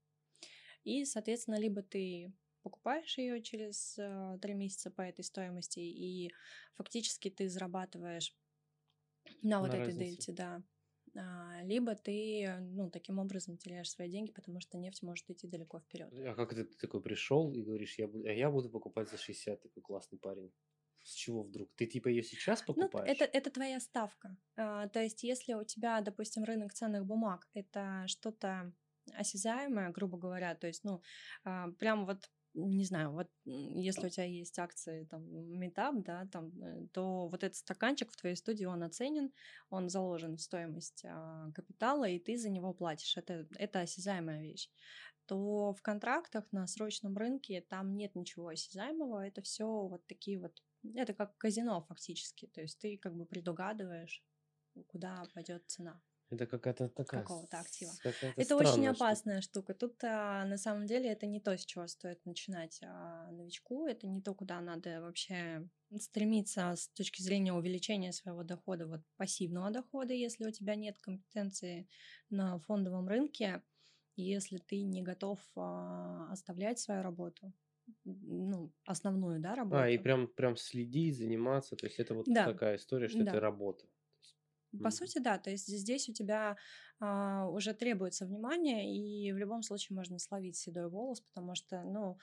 [0.86, 6.32] И, соответственно, либо ты покупаешь ее через э, 3 месяца по этой стоимости, и
[6.76, 8.34] фактически ты зарабатываешь
[9.42, 9.92] на, на вот разнице.
[9.92, 10.64] этой дельте, да.
[11.18, 15.80] А, либо ты, ну, таким образом теряешь свои деньги, потому что нефть может идти далеко
[15.80, 16.10] вперед.
[16.14, 19.18] А как ты, ты такой пришел и говоришь, я буду, а я буду покупать за
[19.18, 20.52] 60, такой классный парень?
[21.04, 21.70] С чего вдруг?
[21.76, 23.08] Ты типа ее сейчас покупаешь?
[23.08, 24.36] Ну, это, это твоя ставка.
[24.58, 28.74] А, то есть, если у тебя, допустим, рынок ценных бумаг это что-то
[29.18, 31.02] осязаемое, грубо говоря, то есть, ну,
[31.44, 35.24] а, прям вот не знаю, вот если у тебя есть акции там
[35.60, 39.34] Meetup, да, там, э, то вот этот стаканчик в твоей студии, он оценен,
[39.70, 43.18] он заложен в стоимость а, капитала, и ты за него платишь.
[43.18, 44.70] Это, это осязаемая вещь
[45.26, 50.62] то в контрактах на срочном рынке там нет ничего осязаемого, это все вот такие вот,
[50.94, 54.24] это как казино фактически, то есть ты как бы предугадываешь,
[54.88, 56.02] куда пойдет цена.
[56.36, 57.22] Это какая-то такая...
[57.22, 57.92] Какого-то актива.
[58.36, 59.74] Это очень опасная штука.
[59.74, 59.74] штука.
[59.74, 63.88] Тут а, на самом деле это не то, с чего стоит начинать а, новичку.
[63.88, 65.68] Это не то, куда надо вообще
[66.00, 71.88] стремиться с точки зрения увеличения своего дохода, вот пассивного дохода, если у тебя нет компетенции
[72.30, 73.62] на фондовом рынке,
[74.16, 77.54] если ты не готов а, оставлять свою работу,
[78.04, 79.78] ну, основную, да, работу.
[79.78, 82.46] А, и прям, прям следить, заниматься, то есть это вот да.
[82.46, 83.32] такая история, что да.
[83.32, 83.86] это работа.
[84.84, 86.58] По сути, да, то есть здесь у тебя
[87.00, 92.18] а, уже требуется внимание, и в любом случае можно словить седой волос, потому что, ну,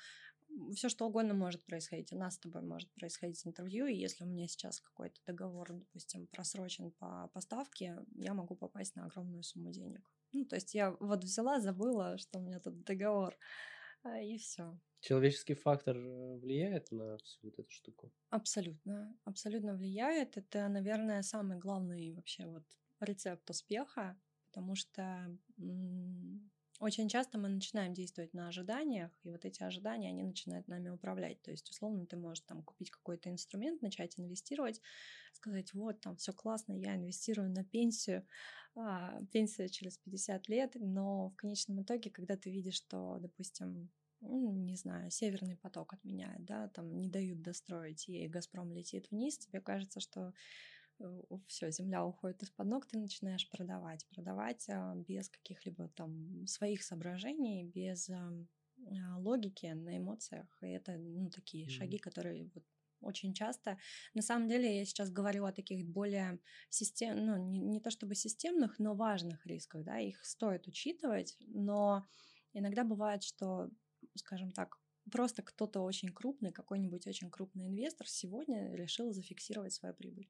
[0.75, 2.13] все что угодно может происходить.
[2.13, 6.27] У нас с тобой может происходить интервью, и если у меня сейчас какой-то договор, допустим,
[6.27, 10.09] просрочен по поставке, я могу попасть на огромную сумму денег.
[10.33, 13.37] Ну, то есть я вот взяла, забыла, что у меня тут договор,
[14.05, 14.79] и все.
[15.01, 18.13] Человеческий фактор э, влияет на всю вот эту штуку?
[18.31, 20.37] Абсолютно, абсолютно влияет.
[20.37, 22.65] Это, наверное, самый главный вообще вот
[23.01, 24.19] рецепт успеха,
[24.51, 25.37] потому что
[26.83, 31.41] очень часто мы начинаем действовать на ожиданиях, и вот эти ожидания, они начинают нами управлять.
[31.43, 34.81] То есть, условно, ты можешь там купить какой-то инструмент, начать инвестировать,
[35.33, 38.27] сказать, вот, там все классно, я инвестирую на пенсию,
[38.75, 43.91] а, пенсия через 50 лет, но в конечном итоге, когда ты видишь, что, допустим,
[44.21, 49.39] ну, не знаю, северный поток отменяют, да, там не дают достроить, и Газпром летит вниз,
[49.39, 50.33] тебе кажется, что
[51.47, 54.07] все, земля уходит из-под ног, ты начинаешь продавать.
[54.09, 58.33] Продавать а, без каких-либо там своих соображений, без а,
[59.19, 60.47] логики, на эмоциях.
[60.63, 61.71] И это, ну, такие mm-hmm.
[61.71, 62.65] шаги, которые вот
[63.01, 63.79] очень часто.
[64.15, 66.39] На самом деле я сейчас говорю о таких более
[66.71, 72.07] систем, ну не, не то чтобы системных, но важных рисках, да, их стоит учитывать, но
[72.53, 73.71] иногда бывает, что
[74.15, 74.79] скажем так,
[75.11, 80.29] просто кто-то очень крупный, какой-нибудь очень крупный инвестор сегодня решил зафиксировать свою прибыль.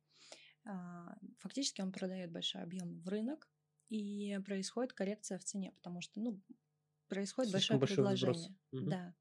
[0.64, 3.48] А, фактически он продает большой объем в рынок,
[3.88, 6.40] и происходит коррекция в цене, потому что, ну,
[7.09, 8.57] происходит Слишком большое предложение.
[8.72, 8.90] Угу.
[8.90, 9.14] Да.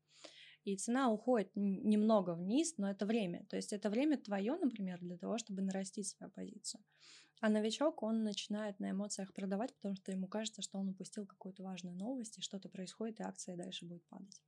[0.64, 3.46] И цена уходит немного вниз, но это время.
[3.50, 6.84] То есть это время твое, например, для того, чтобы нарастить свою позицию.
[7.42, 11.64] А новичок, он начинает на эмоциях продавать, потому что ему кажется, что он упустил какую-то
[11.64, 14.42] важную новость, и что-то происходит, и акция дальше будет падать.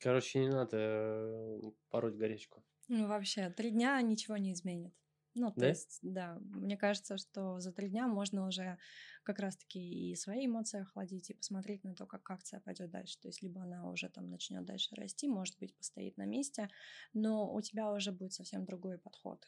[0.00, 1.60] Короче, не надо э,
[1.90, 2.64] пороть горячку.
[2.88, 4.94] Ну, вообще, три дня ничего не изменит.
[5.38, 5.68] Ну, то да?
[5.68, 8.78] есть, да, мне кажется, что за три дня можно уже
[9.22, 9.78] как раз-таки
[10.10, 13.18] и свои эмоции охладить, и посмотреть на то, как акция пойдет дальше.
[13.20, 16.70] То есть, либо она уже там начнет дальше расти, может быть, постоит на месте,
[17.12, 19.46] но у тебя уже будет совсем другой подход.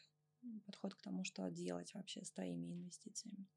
[0.65, 3.47] Подход к тому, что делать вообще с твоими инвестициями.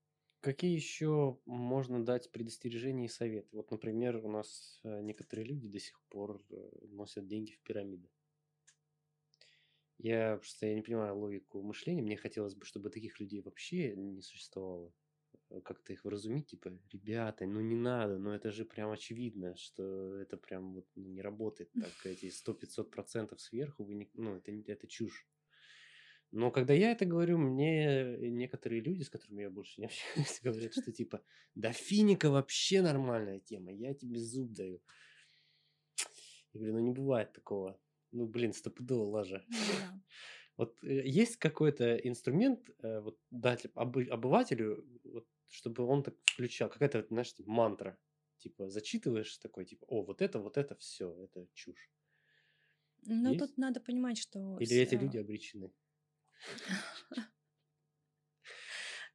[0.41, 3.57] Какие еще можно дать предостережения и советы?
[3.57, 8.09] Вот, например, у нас э, некоторые люди до сих пор э, носят деньги в пирамиды.
[10.03, 12.03] Я просто я не понимаю логику мышления.
[12.03, 14.93] Мне хотелось бы, чтобы таких людей вообще не существовало.
[15.49, 20.17] Э, как-то их вразумить, типа, ребята, ну не надо, но это же прям очевидно, что
[20.17, 21.93] это прям вот ну, не работает так.
[22.05, 25.25] Эти 100-500% сверху, вы не, ну это, это чушь.
[26.33, 30.73] Но когда я это говорю, мне некоторые люди, с которыми я больше не общаюсь, говорят,
[30.73, 31.23] что типа,
[31.55, 34.81] да финика вообще нормальная тема, я тебе зуб даю.
[36.55, 37.79] Я говорю, ну не бывает такого.
[38.13, 39.45] Ну, блин, стопудово лажа.
[40.59, 47.07] Вот э, есть какой-то инструмент э, вот, дать обывателю, вот, чтобы он так включал, какая-то,
[47.09, 47.99] знаешь, типа, мантра.
[48.37, 51.91] Типа, зачитываешь такой, типа, о, вот это, вот это, все, это чушь.
[53.07, 53.39] Ну, есть?
[53.39, 54.59] тут надо понимать, что...
[54.59, 55.73] Или эти люди обречены.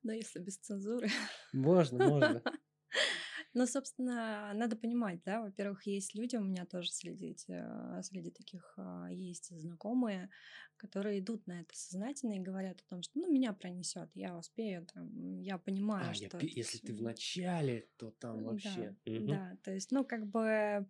[0.04, 1.10] Но если без цензуры.
[1.54, 2.44] Можно, можно.
[3.58, 9.08] Ну, собственно, надо понимать, да, во-первых, есть люди, у меня тоже среди, среди таких а,
[9.08, 10.30] есть знакомые,
[10.78, 14.86] которые идут на это сознательно и говорят о том, что, ну, меня пронесет, я успею,
[14.93, 16.38] там, я понимаю, а, что...
[16.38, 18.96] Я, если ты в начале, то там вообще...
[19.08, 19.28] Да, угу.
[19.28, 20.88] да, то есть, ну, как бы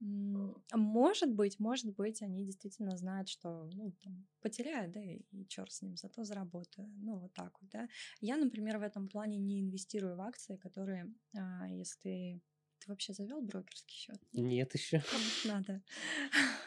[0.00, 5.72] может быть, может быть, они действительно знают, что, ну, там, потеряют, да, и, и черт
[5.72, 6.88] с ним, зато заработаю.
[6.98, 7.88] Ну, вот так вот, да.
[8.20, 12.42] Я, например, в этом плане не инвестирую в акции, которые, а, если ты
[12.78, 14.20] ты вообще завел брокерский счет?
[14.32, 15.02] Нет еще.
[15.44, 15.82] Надо.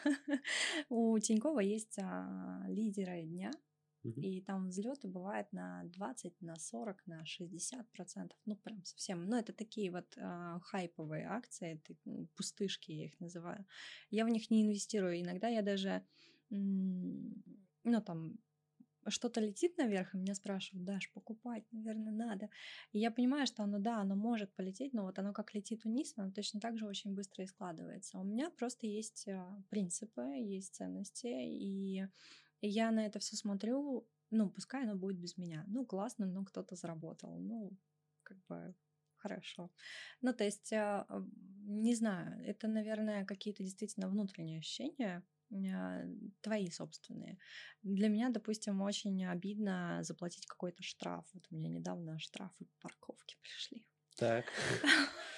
[0.88, 3.52] У Тинькова есть а, лидеры дня,
[4.02, 8.38] и там взлеты бывают на 20, на 40, на 60 процентов.
[8.46, 9.26] Ну, прям совсем.
[9.26, 13.66] Ну, это такие вот э, хайповые акции, это, пустышки я их называю.
[14.10, 15.20] Я в них не инвестирую.
[15.20, 16.02] Иногда я даже,
[16.48, 18.38] ну, там,
[19.08, 22.48] что-то летит наверх, и меня спрашивают, Даш, покупать, наверное, надо.
[22.92, 26.12] И я понимаю, что оно, да, оно может полететь, но вот оно как летит вниз,
[26.16, 28.18] оно точно так же очень быстро и складывается.
[28.18, 32.06] У меня просто есть а, принципы, есть ценности, и
[32.60, 35.64] и я на это все смотрю, ну, пускай оно будет без меня.
[35.68, 37.38] Ну, классно, ну, кто-то заработал.
[37.38, 37.76] Ну,
[38.22, 38.74] как бы
[39.16, 39.70] хорошо.
[40.22, 41.06] Ну, то есть, а,
[41.64, 46.04] не знаю, это, наверное, какие-то действительно внутренние ощущения, а,
[46.40, 47.38] твои собственные.
[47.82, 51.26] Для меня, допустим, очень обидно заплатить какой-то штраф.
[51.34, 53.84] Вот у меня недавно штрафы по парковке пришли.
[54.16, 54.46] Так.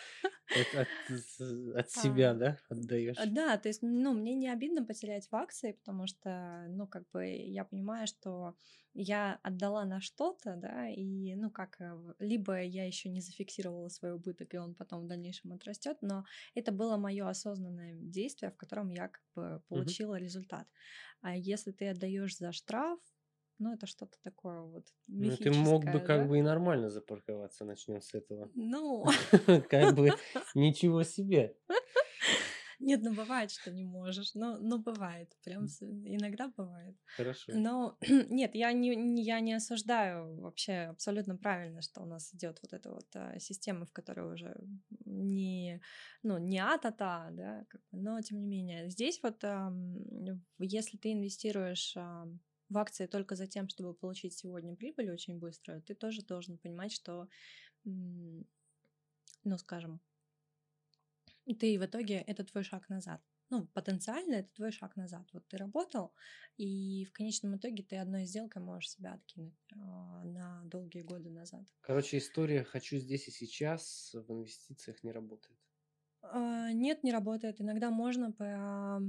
[0.55, 3.17] От, от, от себя, а, да, отдаешь?
[3.27, 7.27] Да, то есть, ну, мне не обидно потерять в акции, потому что, ну, как бы
[7.27, 8.55] я понимаю, что
[8.95, 14.13] я отдала на что-то, да, и, ну, как, э, либо я еще не зафиксировала свой
[14.13, 18.91] убыток, и он потом в дальнейшем отрастет, но это было мое осознанное действие, в котором
[18.91, 20.23] я как бы получила угу.
[20.23, 20.69] результат.
[21.23, 22.99] А если ты отдаешь за штраф,
[23.63, 28.01] ну, это что-то такое вот Ну, ты мог бы как бы и нормально запарковаться, начнем
[28.01, 28.51] с этого.
[28.55, 29.05] Ну,
[29.71, 30.11] Как бы
[30.55, 31.57] ничего себе.
[32.81, 34.35] нет, ну бывает, что не можешь.
[34.35, 35.67] Ну, ну бывает, прям
[36.05, 36.97] иногда бывает.
[37.17, 37.53] Хорошо.
[37.55, 37.97] Но
[38.31, 42.91] нет, я не, я не осуждаю вообще абсолютно правильно, что у нас идет вот эта
[42.91, 44.57] вот а, система, в которой уже
[45.05, 45.81] не,
[46.25, 48.91] ну, не а-та-та, да, как бы, но тем не менее.
[48.91, 49.99] Здесь вот, ам,
[50.59, 52.41] если ты инвестируешь ам,
[52.73, 56.93] в акции только за тем, чтобы получить сегодня прибыль очень быстро, ты тоже должен понимать,
[56.93, 57.29] что,
[57.85, 58.45] ну,
[59.59, 60.01] скажем,
[61.59, 63.21] ты в итоге это твой шаг назад.
[63.51, 65.29] Ну, потенциально это твой шаг назад.
[65.35, 66.15] Вот ты работал,
[66.57, 71.67] и в конечном итоге ты одной сделкой можешь себя откинуть э, на долгие годы назад.
[71.83, 75.59] Короче, история «хочу здесь и сейчас» в инвестициях не работает.
[76.23, 77.61] Э, нет, не работает.
[77.61, 79.03] Иногда можно по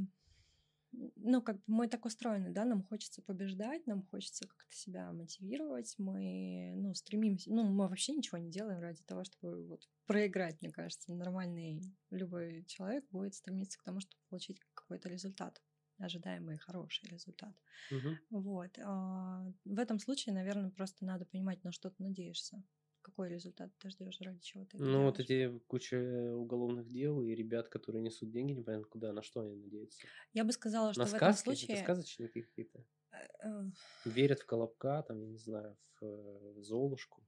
[1.16, 5.96] ну, как бы мы так устроены, да, нам хочется побеждать, нам хочется как-то себя мотивировать,
[5.98, 10.72] мы, ну, стремимся, ну, мы вообще ничего не делаем ради того, чтобы вот проиграть, мне
[10.72, 11.14] кажется.
[11.14, 15.62] Нормальный любой человек будет стремиться к тому, чтобы получить какой-то результат
[16.00, 17.56] ожидаемый хороший результат.
[17.92, 18.42] Угу.
[18.42, 18.78] Вот.
[18.80, 22.64] А в этом случае, наверное, просто надо понимать, на что ты надеешься
[23.04, 25.98] какой результат ты ждешь, ради чего ты это Ну, вот эти куча
[26.36, 30.02] уголовных дел и ребят, которые несут деньги непонятно куда, на что они надеются.
[30.34, 31.26] Я бы сказала, что на в сказки?
[31.26, 31.76] этом случае...
[31.76, 32.86] Это сказочники какие-то?
[33.12, 33.72] Э, э.
[34.06, 37.24] Верят в колобка, там, я не знаю, в, э, в Золушку.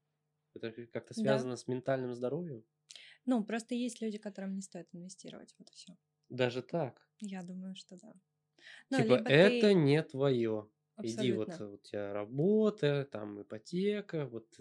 [0.55, 1.57] Это как-то связано да.
[1.57, 2.63] с ментальным здоровьем?
[3.25, 5.97] Ну, просто есть люди, которым не стоит инвестировать, вот и все.
[6.29, 7.05] Даже так?
[7.19, 8.13] Я думаю, что да.
[8.89, 9.73] Ну, типа, это ты...
[9.73, 10.69] не твое.
[11.01, 11.61] Иди, вот Абсолютно.
[11.61, 14.57] у тебя работа, там ипотека, вот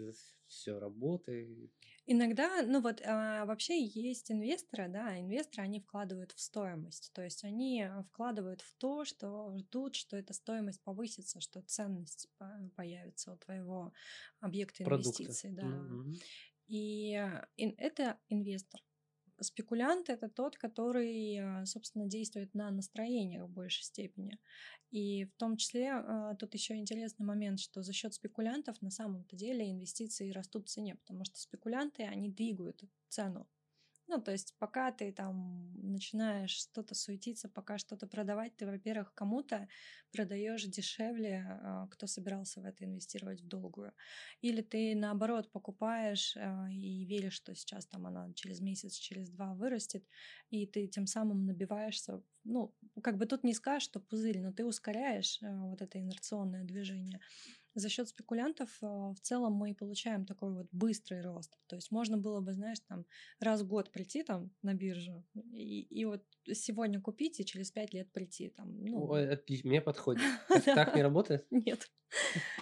[0.47, 1.71] все работай.
[2.07, 7.43] Иногда, ну вот а, вообще есть инвесторы, да, инвесторы, они вкладывают в стоимость, то есть
[7.43, 12.29] они а, вкладывают в то, что ждут, что эта стоимость повысится, что ценность
[12.75, 13.91] появится у твоего
[14.39, 15.87] объекта инвестиций, да.
[15.89, 16.21] Мгм.
[16.67, 18.81] И а, это инвестор
[19.41, 24.39] спекулянт это тот, который, а, собственно, действует на настроениях в большей степени.
[24.91, 29.35] И в том числе а, тут еще интересный момент, что за счет спекулянтов на самом-то
[29.35, 33.47] деле инвестиции растут в цене, потому что спекулянты, они двигают цену
[34.07, 39.67] ну, то есть пока ты там начинаешь что-то суетиться, пока что-то продавать, ты, во-первых, кому-то
[40.11, 43.93] продаешь дешевле, а, кто собирался в это инвестировать в долгую.
[44.41, 49.53] Или ты, наоборот, покупаешь а, и веришь, что сейчас там она через месяц, через два
[49.55, 50.05] вырастет,
[50.49, 54.65] и ты тем самым набиваешься, ну, как бы тут не скажешь, что пузырь, но ты
[54.65, 57.19] ускоряешь а, вот это инерционное движение
[57.75, 61.57] за счет спекулянтов а, в целом мы и получаем такой вот быстрый рост.
[61.67, 63.05] То есть можно было бы, знаешь, там
[63.39, 67.93] раз в год прийти там на биржу и, и вот сегодня купить и через пять
[67.93, 68.83] лет прийти там.
[68.83, 69.05] Ну...
[69.09, 70.23] Ой, отлично, мне подходит.
[70.65, 71.45] Так не работает?
[71.51, 71.91] Нет.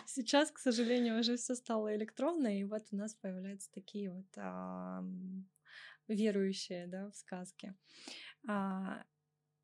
[0.06, 4.26] Сейчас, к сожалению, уже все стало электронно, и вот у нас появляются такие вот
[6.08, 7.74] верующие, да, в сказки.
[8.48, 9.04] А,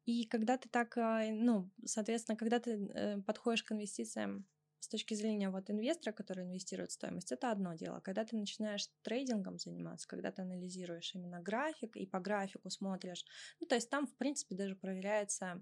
[0.05, 4.45] и когда ты так, а, ну, соответственно, когда ты э, подходишь к инвестициям
[4.79, 7.99] с точки зрения вот инвестора, который инвестирует в стоимость, это одно дело.
[7.99, 13.25] Когда ты начинаешь трейдингом заниматься, когда ты анализируешь именно график и по графику смотришь,
[13.59, 15.61] ну, то есть там, в принципе, даже проверяется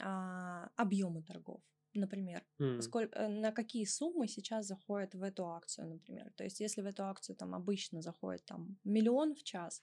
[0.00, 1.62] а, объемы торгов
[1.94, 2.80] например, mm.
[2.80, 6.32] сколько, э, на какие суммы сейчас заходят в эту акцию, например.
[6.36, 9.82] То есть, если в эту акцию там обычно заходит там миллион в час,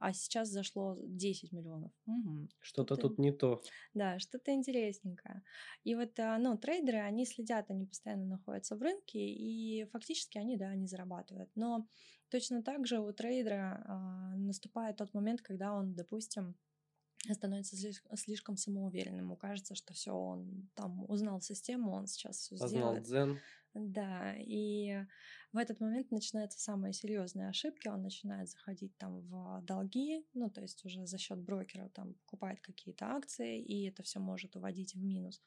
[0.00, 1.92] а сейчас зашло 10 миллионов.
[2.06, 2.48] Угу.
[2.60, 3.62] Что-то тут не то.
[3.94, 5.42] Да, что-то интересненькое.
[5.84, 10.56] И вот, а, ну, трейдеры, они следят, они постоянно находятся в рынке, и фактически они,
[10.56, 11.50] да, они зарабатывают.
[11.54, 11.86] Но
[12.30, 16.56] точно так же у трейдера а, наступает тот момент, когда он, допустим,
[17.28, 17.76] становится
[18.16, 19.26] слишком самоуверенным.
[19.26, 23.02] Ему кажется, что все, он там узнал систему, он сейчас все сделает.
[23.02, 23.38] дзен.
[23.72, 25.06] Да, и
[25.52, 27.86] в этот момент начинаются самые серьезные ошибки.
[27.86, 32.60] Он начинает заходить там в долги, ну, то есть уже за счет брокера там покупает
[32.60, 35.40] какие-то акции, и это все может уводить в минус.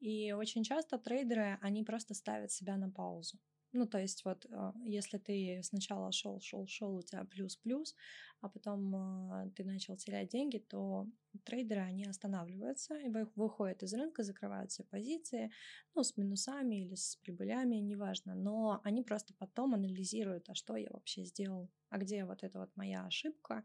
[0.00, 3.38] И очень часто трейдеры, они просто ставят себя на паузу.
[3.72, 7.94] Ну, то есть вот а, если ты сначала шел, шел, шел, у тебя плюс-плюс,
[8.40, 11.06] а потом а, ты начал терять деньги, то
[11.44, 15.50] трейдеры, они останавливаются и выходят из рынка, закрывают все позиции,
[15.94, 20.88] ну, с минусами или с прибылями, неважно, но они просто потом анализируют, а что я
[20.90, 23.64] вообще сделал, а где вот эта вот моя ошибка,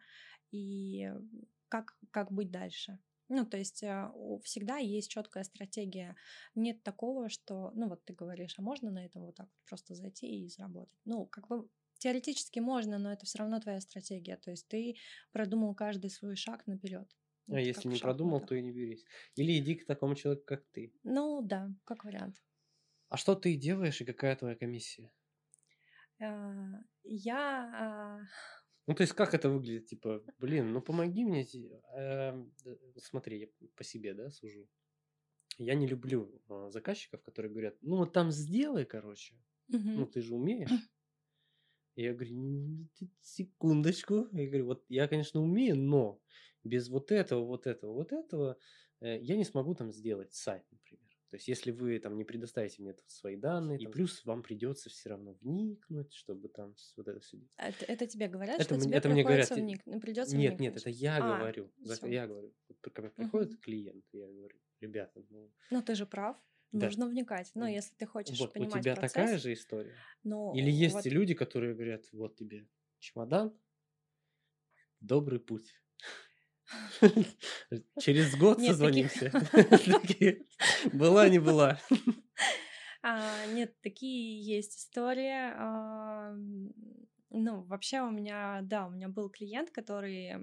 [0.51, 1.11] и
[1.69, 2.99] как, как быть дальше.
[3.29, 4.13] Ну, то есть а,
[4.43, 6.15] всегда есть четкая стратегия.
[6.55, 9.95] Нет такого, что, ну, вот ты говоришь, а можно на этом вот так вот просто
[9.95, 10.99] зайти и заработать?
[11.05, 11.67] Ну, как бы
[11.97, 14.37] теоретически можно, но это все равно твоя стратегия.
[14.37, 14.97] То есть ты
[15.31, 17.07] продумал каждый свой шаг наперед.
[17.49, 19.05] А если не продумал, то и не берись.
[19.35, 20.93] Или иди к такому человеку, как ты.
[21.03, 22.41] Ну да, как вариант.
[23.09, 25.11] А что ты делаешь и какая твоя комиссия?
[26.19, 28.21] А, я а,
[28.87, 29.87] ну, то есть, как это выглядит?
[29.87, 31.47] Типа, блин, ну помоги мне.
[31.95, 32.33] Э,
[32.97, 34.67] смотри, я по себе, да, сужу.
[35.57, 39.35] Я не люблю э, заказчиков, которые говорят, ну вот там сделай, короче.
[39.69, 39.89] Угу.
[39.89, 40.69] Ну, ты же умеешь.
[41.95, 42.87] Я говорю,
[43.21, 44.27] секундочку.
[44.31, 46.19] Я говорю, вот я, конечно, умею, но
[46.63, 48.57] без вот этого, вот этого, вот этого
[48.99, 51.02] э, я не смогу там сделать сайт, например.
[51.33, 55.09] То есть, если вы там не предоставите мне свои данные, и плюс вам придется все
[55.09, 57.39] равно вникнуть, чтобы там вот это все.
[57.57, 59.81] Это, это тебе говорят, это, что тебе это мне говорят, вник...
[59.87, 60.75] Ну, придется Нет, вникнуть.
[60.75, 61.71] нет, это я а, говорю.
[61.81, 62.05] Всё.
[62.05, 62.53] Я говорю.
[62.81, 63.61] Когда приходит угу.
[63.61, 65.51] клиент, я говорю, ребята, ну.
[65.71, 66.37] Ну ты же прав.
[66.71, 66.85] Да.
[66.85, 67.49] Нужно вникать.
[67.55, 69.95] Ну, если ты хочешь вот, понимать У тебя процесс, такая же история?
[70.23, 71.05] Ну, Или есть вот...
[71.07, 72.67] люди, которые говорят, вот тебе
[72.99, 73.59] чемодан,
[74.99, 75.81] добрый путь.
[77.99, 79.31] Через год нет, созвонимся.
[80.93, 81.79] Была, не была.
[83.01, 85.51] А, нет, такие есть истории.
[85.57, 86.33] А,
[87.29, 90.33] ну, вообще у меня, да, у меня был клиент, который,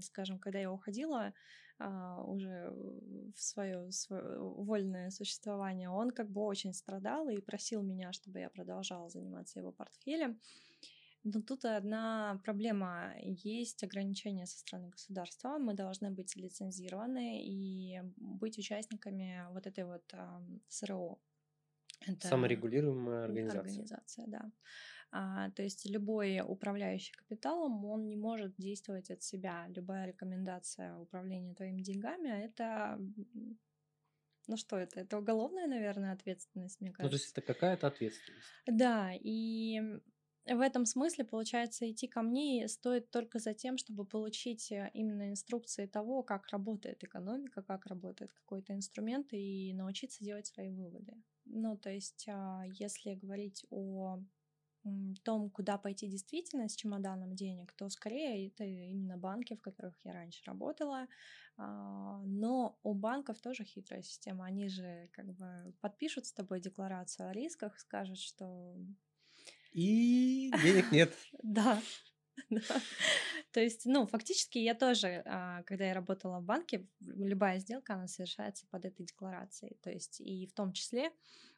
[0.00, 1.34] скажем, когда я уходила
[1.78, 2.70] а, уже
[3.34, 8.48] в свое, свое вольное существование, он как бы очень страдал и просил меня, чтобы я
[8.48, 10.40] продолжала заниматься его портфелем.
[11.28, 13.12] Но тут одна проблема.
[13.20, 15.58] Есть ограничения со стороны государства.
[15.58, 21.18] Мы должны быть лицензированы и быть участниками вот этой вот э, СРО.
[22.06, 23.60] Это Саморегулируемая организация.
[23.60, 24.52] Организация, да.
[25.10, 29.66] А, то есть любой управляющий капиталом, он не может действовать от себя.
[29.74, 33.00] Любая рекомендация управления твоими деньгами, это
[34.46, 35.00] ну что это?
[35.00, 37.02] Это уголовная, наверное, ответственность, мне кажется.
[37.02, 38.46] Ну, то есть это какая-то ответственность.
[38.66, 39.80] Да, и
[40.46, 45.30] в этом смысле, получается, идти ко мне стоит только за тем, чтобы получить э, именно
[45.30, 51.14] инструкции того, как работает экономика, как работает какой-то инструмент и научиться делать свои выводы.
[51.46, 54.20] Ну, то есть, а, если говорить о
[55.24, 60.12] том, куда пойти действительно с чемоданом денег, то скорее это именно банки, в которых я
[60.12, 61.08] раньше работала.
[61.56, 64.44] А, но у банков тоже хитрая система.
[64.44, 68.76] Они же как бы подпишут с тобой декларацию о рисках, скажут, что
[69.76, 71.12] и денег нет.
[71.42, 71.80] Да.
[73.52, 78.08] То есть, ну, фактически я тоже, а, когда я работала в банке, любая сделка, она
[78.08, 79.78] совершается под этой декларацией.
[79.82, 81.10] То есть, и в том числе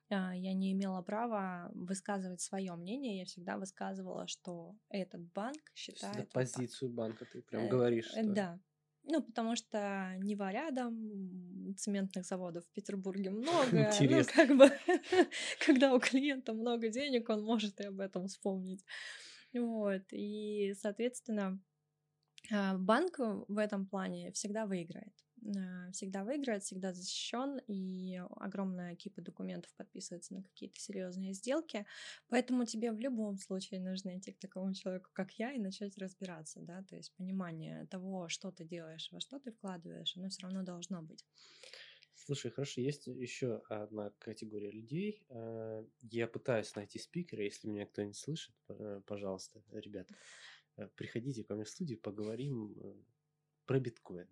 [0.09, 6.31] а, я не имела права высказывать свое мнение, я всегда высказывала, что этот банк считает...
[6.31, 8.07] Позицию банка ты прям э, говоришь.
[8.07, 8.23] Что...
[8.33, 8.61] Да,
[9.09, 13.91] ну, потому что Нева рядом, цементных заводов в Петербурге много.
[13.91, 14.33] Интересно.
[14.37, 14.71] Ну, как бы,
[15.67, 18.85] когда у клиента много денег, он может и об этом вспомнить.
[19.55, 21.59] Вот, и, соответственно,
[22.53, 25.15] а, банк в этом плане всегда выиграет.
[25.43, 31.87] Э, всегда выиграет, всегда защищен, и огромная кипа документов подписывается на какие-то серьезные сделки.
[32.29, 36.61] Поэтому тебе в любом случае нужно идти к такому человеку, как я, и начать разбираться,
[36.61, 40.63] да, то есть понимание того, что ты делаешь, во что ты вкладываешь, оно все равно
[40.63, 41.25] должно быть.
[42.15, 45.23] Слушай, хорошо, есть еще одна категория людей.
[45.31, 48.55] Э, я пытаюсь найти спикера, если меня кто-нибудь слышит,
[49.07, 50.15] пожалуйста, ребята,
[50.77, 52.77] э, приходите ко мне в студию, поговорим
[53.69, 54.27] про биткоин,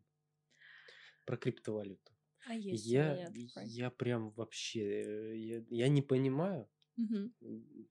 [1.26, 2.12] про криптовалюту.
[2.46, 3.28] А есть я,
[3.64, 7.32] я прям вообще, э, я, я не понимаю, угу.
[7.40, 7.88] и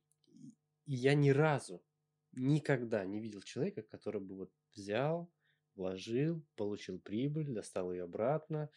[0.86, 1.83] я ни разу,
[2.31, 5.29] никогда не видел человека, который бы вот взял,
[5.75, 8.69] вложил, получил прибыль, достал ее обратно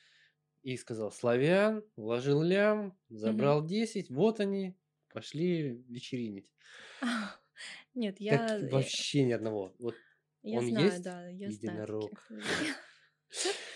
[0.63, 3.69] и сказал, славян, вложил лям, забрал угу.
[3.69, 4.77] 10, вот они,
[5.13, 6.53] пошли вечеринить.
[7.95, 8.37] Нет, я...
[8.37, 9.75] Так вообще ни одного.
[9.79, 9.95] Вот
[10.43, 12.27] я Он знаю, есть да, я единорог.
[12.29, 12.45] знаю.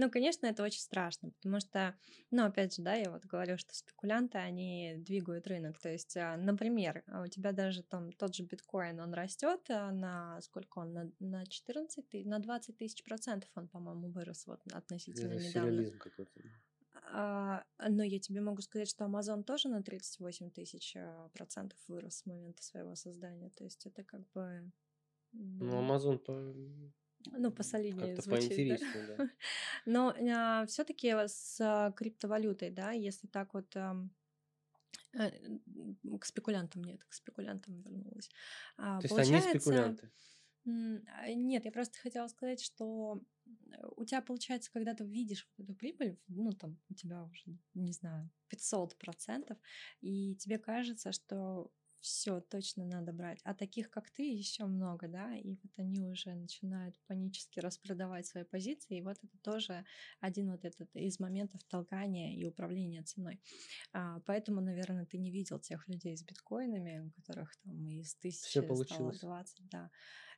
[0.00, 1.94] Ну, конечно, это очень страшно, потому что,
[2.30, 5.78] ну, опять же, да, я вот говорю, что спекулянты, они двигают рынок.
[5.78, 9.92] То есть, а, например, а у тебя даже там тот же биткоин, он растет а,
[9.92, 15.34] на сколько он, на, на 14, на 20 тысяч процентов он, по-моему, вырос вот относительно
[15.34, 15.90] это недавно.
[15.98, 16.40] какой-то.
[17.12, 20.96] А, но я тебе могу сказать, что Amazon тоже на 38 тысяч
[21.34, 23.50] процентов вырос с момента своего создания.
[23.50, 24.72] То есть это как бы
[25.32, 26.54] ну, Amazon по...
[27.26, 29.16] Ну, посолиднее как звучит, да?
[29.16, 29.30] да.
[29.86, 34.08] Но а, все-таки с а, криптовалютой, да, если так вот а,
[35.12, 38.30] к спекулянтам нет, к спекулянтам вернулась.
[38.76, 40.10] А, То есть они спекулянты?
[40.66, 43.22] А, нет, я просто хотела сказать, что
[43.96, 47.92] у тебя получается, когда ты видишь вот эту прибыль, ну там у тебя уже, не
[47.92, 49.58] знаю, 500 процентов,
[50.00, 53.40] и тебе кажется, что все точно надо брать.
[53.44, 58.44] А таких, как ты, еще много, да, и вот они уже начинают панически распродавать свои
[58.44, 59.84] позиции, и вот это тоже
[60.20, 63.40] один вот этот из моментов толкания и управления ценой.
[63.92, 68.48] А, поэтому, наверное, ты не видел тех людей с биткоинами, у которых там из тысячи
[68.48, 69.16] Все получилось.
[69.16, 69.90] стало 20, да.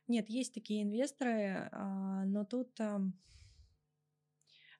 [0.07, 2.79] Нет, есть такие инвесторы, а, но тут...
[2.79, 3.01] А,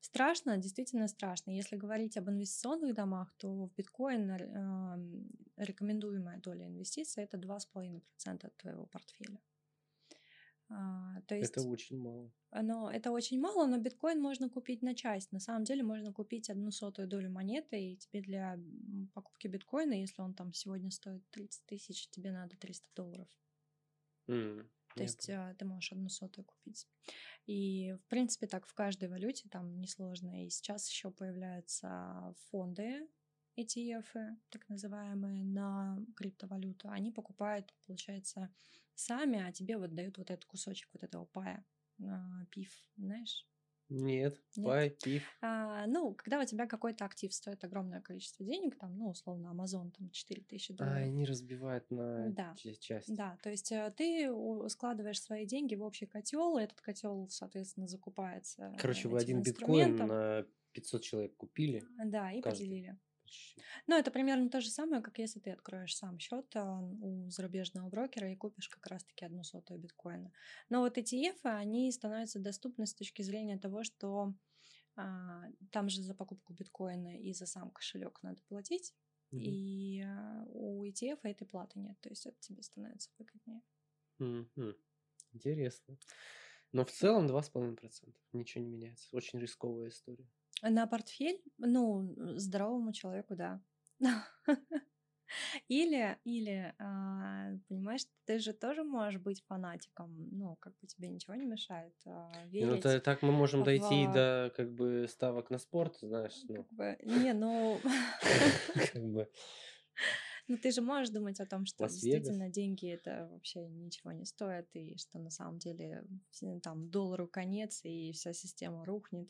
[0.03, 1.51] Страшно, действительно страшно.
[1.51, 8.57] Если говорить об инвестиционных домах, то в биткоин э, рекомендуемая доля инвестиций это 2,5% от
[8.57, 9.39] твоего портфеля.
[10.69, 12.29] А, то есть, это очень мало.
[12.51, 15.31] Но это очень мало, но биткоин можно купить на часть.
[15.31, 18.59] На самом деле можно купить одну сотую долю монеты, и тебе для
[19.13, 23.27] покупки биткоина, если он там сегодня стоит 30 тысяч, тебе надо 300 долларов.
[24.27, 24.67] Mm.
[24.95, 25.55] То есть понял.
[25.57, 26.87] ты можешь одну сотую купить.
[27.45, 30.45] И, в принципе, так в каждой валюте там несложно.
[30.45, 33.07] И сейчас еще появляются фонды,
[33.57, 36.89] ETF, так называемые, на криптовалюту.
[36.89, 38.53] Они покупают, получается,
[38.95, 41.65] сами, а тебе вот дают вот этот кусочек вот этого пая,
[42.49, 43.47] пив, знаешь?
[43.93, 44.65] Нет, Нет.
[44.65, 45.23] пай, пив.
[45.41, 49.91] А, ну, когда у тебя какой-то актив стоит огромное количество денег, там, ну, условно, Amazon,
[49.91, 50.97] там, 4000 долларов.
[50.97, 52.55] А, они разбивают на да.
[52.79, 53.11] части.
[53.11, 54.31] Да, то есть э, ты
[54.69, 58.75] складываешь свои деньги в общий котел, и этот котел, соответственно, закупается.
[58.79, 61.83] Короче, вы один биткоин на 500 человек купили.
[62.03, 62.65] Да, и каждый.
[62.65, 62.97] поделили.
[63.87, 67.89] Ну, это примерно то же самое, как если ты откроешь сам счет а, у зарубежного
[67.89, 70.31] брокера и купишь как раз-таки одну сотую биткоина.
[70.69, 74.33] Но вот ETF, они становятся доступны с точки зрения того, что
[74.95, 78.93] а, там же за покупку биткоина и за сам кошелек надо платить,
[79.31, 79.39] mm-hmm.
[79.39, 83.61] и а, у ETF этой платы нет, то есть это тебе становится выгоднее.
[84.19, 84.75] Mm-hmm.
[85.33, 85.97] Интересно.
[86.71, 88.13] Но в целом 2,5%.
[88.33, 89.07] Ничего не меняется.
[89.15, 90.27] Очень рисковая история.
[90.61, 91.41] На портфель?
[91.57, 93.61] Ну, здоровому человеку, да.
[95.67, 101.35] Или, или, а, понимаешь, ты же тоже можешь быть фанатиком, ну, как бы тебе ничего
[101.35, 102.67] не мешает а, верить.
[102.67, 103.65] Ну, то, так мы можем в...
[103.65, 106.39] дойти до, как бы, ставок на спорт, знаешь.
[106.47, 106.55] Ну.
[106.55, 107.79] Как бы, не, ну...
[108.73, 109.27] Как бы...
[110.49, 114.67] Ну, ты же можешь думать о том, что действительно деньги это вообще ничего не стоит,
[114.73, 116.03] и что на самом деле
[116.61, 119.29] там доллару конец, и вся система рухнет.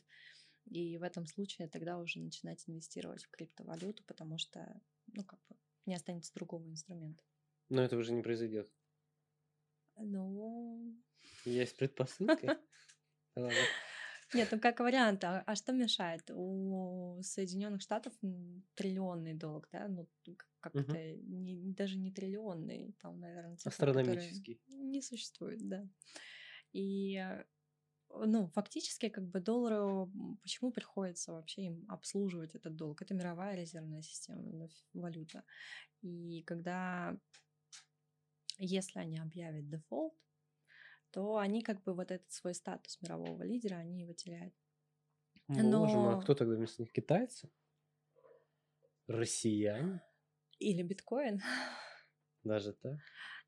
[0.66, 5.56] И в этом случае тогда уже начинать инвестировать в криптовалюту, потому что, ну, как бы
[5.86, 7.22] не останется другого инструмента.
[7.68, 8.70] Но этого же не произойдет.
[9.96, 10.96] Ну...
[11.44, 12.50] Есть предпосылки?
[14.34, 16.30] Нет, ну как вариант, а, а что мешает?
[16.30, 18.12] У Соединенных Штатов
[18.74, 19.86] триллионный долг, да?
[19.86, 20.08] Ну,
[20.60, 20.92] как угу.
[20.92, 24.60] не, даже не триллионный, там, наверное, цифры, Астрономический.
[24.68, 25.86] Не существует, да.
[26.72, 27.22] И
[28.26, 30.10] ну, фактически, как бы доллару,
[30.42, 33.02] почему приходится вообще им обслуживать этот долг?
[33.02, 35.44] Это мировая резервная система, ну, валюта.
[36.02, 37.16] И когда,
[38.58, 40.14] если они объявят дефолт,
[41.10, 44.54] то они как бы вот этот свой статус мирового лидера, они его теряют.
[45.48, 46.06] Можем.
[46.08, 46.92] А кто тогда вместо них?
[46.92, 47.50] Китайцы?
[49.06, 50.02] Россияне?
[50.58, 51.40] Или биткоин?
[52.42, 52.98] Даже так?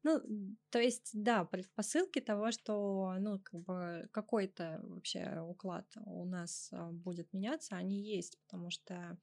[0.06, 0.22] Ну,
[0.70, 6.92] то есть, да, предпосылки того, что, ну, как бы какой-то вообще уклад у нас а,
[6.92, 9.18] будет меняться, они есть, потому что,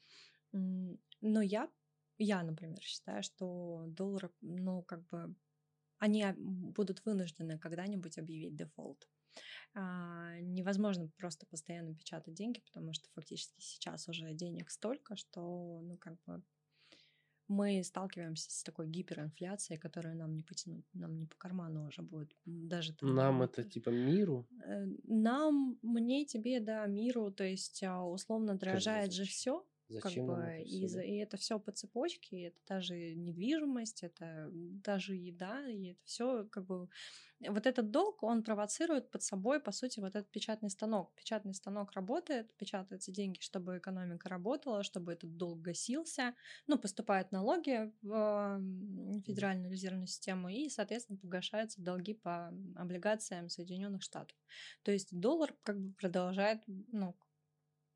[0.51, 1.69] ну, я,
[2.17, 5.33] я, например, считаю, что доллар, ну, как бы,
[5.99, 9.07] они будут вынуждены когда-нибудь объявить дефолт.
[9.73, 15.95] А, невозможно просто постоянно печатать деньги, потому что фактически сейчас уже денег столько, что, ну,
[15.97, 16.43] как бы
[17.47, 22.35] мы сталкиваемся с такой гиперинфляцией, которая нам не потянуть, нам не по карману уже будет.
[22.45, 24.47] Даже там, нам это типа миру?
[24.65, 29.65] Э, нам, мне, тебе, да, миру, то есть а, условно дорожает же все.
[29.93, 31.03] Зачем как бы, и, да?
[31.03, 36.65] и это все по цепочке, это даже недвижимость, это даже еда, и это все как
[36.65, 36.89] бы
[37.49, 41.13] вот этот долг, он провоцирует под собой, по сути, вот этот печатный станок.
[41.15, 46.35] Печатный станок работает, печатаются деньги, чтобы экономика работала, чтобы этот долг гасился.
[46.67, 48.61] Ну, поступают налоги в
[49.25, 54.37] Федеральную резервную систему, и, соответственно, погашаются долги по облигациям Соединенных Штатов.
[54.83, 57.15] То есть доллар как бы продолжает, ну,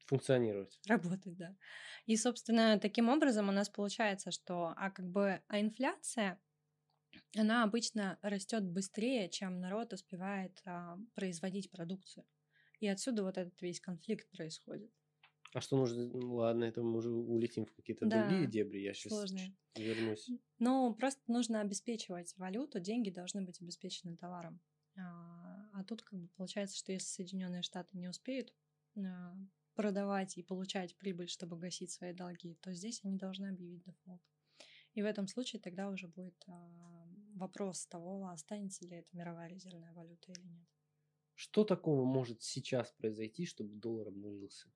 [0.08, 0.80] функционировать.
[0.88, 1.55] Работать, да.
[2.05, 6.41] И, собственно, таким образом у нас получается, что а как бы а инфляция,
[7.36, 12.26] она обычно растет быстрее, чем народ успевает а, производить продукцию.
[12.80, 14.91] И отсюда вот этот весь конфликт происходит.
[15.53, 16.05] А что нужно?
[16.08, 18.80] Ну, ладно, это мы уже улетим в какие-то да, другие дебри.
[18.80, 19.55] Я сейчас сложные.
[19.76, 20.30] вернусь.
[20.60, 24.60] Ну, просто нужно обеспечивать валюту, деньги должны быть обеспечены товаром.
[24.97, 28.53] А, а тут как бы получается, что если Соединенные Штаты не успеют
[28.97, 29.38] а,
[29.78, 34.21] продавать и получать прибыль, чтобы гасить свои долги, то здесь они должны объявить дефолт.
[34.95, 37.05] И в этом случае тогда уже будет а,
[37.36, 40.67] вопрос того, останется ли это мировая резервная валюта или нет.
[41.36, 44.67] Что такого может сейчас произойти, чтобы доллар обнулился?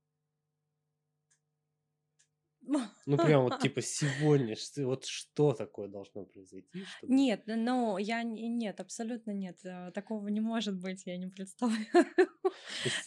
[2.61, 4.55] Ну, прям вот типа сегодня,
[4.85, 6.83] вот что такое должно произойти?
[6.97, 7.13] Чтобы...
[7.13, 9.57] Нет, но я нет, абсолютно нет.
[9.63, 11.87] Э, такого не может быть, я не представляю.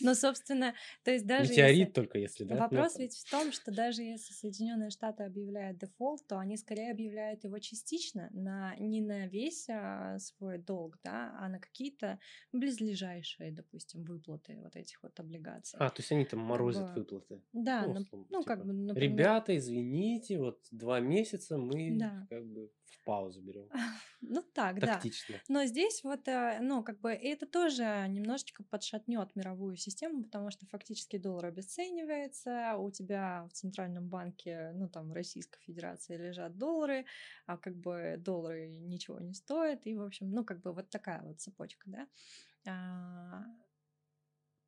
[0.01, 0.75] Но, собственно,
[1.05, 1.51] то есть даже...
[1.51, 1.93] Метеорит если...
[1.93, 2.57] только если, да?
[2.57, 7.45] Вопрос ведь в том, что даже если Соединенные Штаты объявляют дефолт, то они скорее объявляют
[7.45, 12.19] его частично, на, не на весь а, свой долг, да, а на какие-то
[12.53, 15.79] близлежащие, допустим, выплаты вот этих вот облигаций.
[15.79, 17.43] А, то есть они там морозят выплаты?
[17.53, 19.44] Да, ну, ну, ну типа, как бы, например...
[19.45, 22.27] Ребята, извините, вот два месяца мы да.
[22.31, 23.69] как бы в паузу берем.
[24.27, 25.35] Ну так, Тактично.
[25.35, 25.41] да.
[25.49, 30.65] Но здесь вот, э, ну, как бы это тоже немножечко подшатнет мировую систему, потому что
[30.67, 37.05] фактически доллар обесценивается, у тебя в Центральном банке, ну, там, Российской Федерации лежат доллары,
[37.45, 41.23] а как бы доллары ничего не стоят, и, в общем, ну, как бы вот такая
[41.23, 43.45] вот цепочка, да.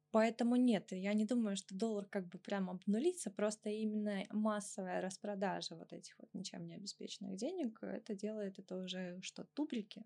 [0.06, 5.00] А, Поэтому нет, я не думаю, что доллар как бы прям обнулится, просто именно массовая
[5.00, 10.04] распродажа вот этих вот ничем не обеспеченных денег, это делает это уже что, тубрики?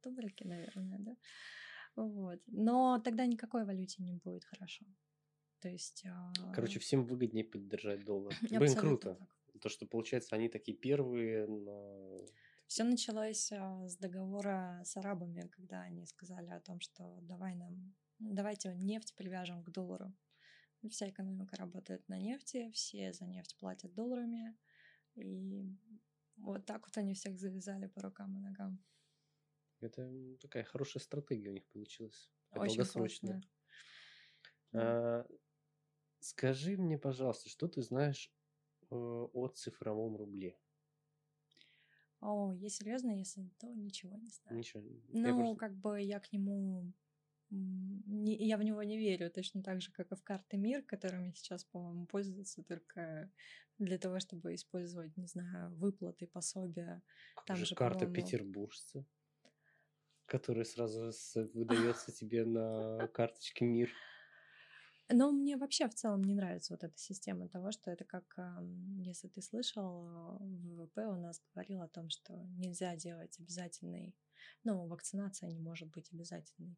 [0.00, 1.16] Тубрики, наверное, да?
[1.96, 2.40] Вот.
[2.46, 4.84] Но тогда никакой валюте не будет хорошо.
[5.60, 6.04] То есть...
[6.54, 8.32] Короче, всем выгоднее поддержать доллар.
[8.50, 9.14] Блин, круто.
[9.14, 9.28] Так.
[9.60, 12.24] То, что, получается, они такие первые на...
[12.68, 17.94] Все началось а, с договора с арабами, когда они сказали о том, что давай нам
[18.18, 20.12] Давайте нефть привяжем к доллару.
[20.90, 24.56] Вся экономика работает на нефти, все за нефть платят долларами.
[25.14, 25.64] И
[26.36, 28.82] вот так вот они всех завязали по рукам и ногам.
[29.80, 30.10] Это
[30.40, 32.30] такая хорошая стратегия у них получилась.
[32.50, 33.42] Очень долгосрочная.
[34.72, 35.26] А,
[36.18, 38.32] скажи мне, пожалуйста, что ты знаешь
[38.90, 40.58] э, о цифровом рубле?
[42.20, 44.58] О, я серьезно, если то ничего не знаю.
[44.58, 44.82] Ничего.
[45.08, 45.56] Ну, просто...
[45.56, 46.92] как бы я к нему
[47.50, 51.32] не, я в него не верю, точно так же, как и в карты мир, которыми
[51.32, 53.30] сейчас, по-моему, пользуются только
[53.78, 57.02] для того, чтобы использовать, не знаю, выплаты, пособия.
[57.36, 59.04] Как Там же, же карта петербуржца,
[60.26, 61.10] которая сразу
[61.54, 63.90] выдается тебе на карточке мир.
[65.10, 68.36] Но мне вообще в целом не нравится вот эта система того, что это как,
[68.98, 74.14] если ты слышал, ВВП у нас говорил о том, что нельзя делать обязательный,
[74.64, 76.76] ну, вакцинация не может быть обязательной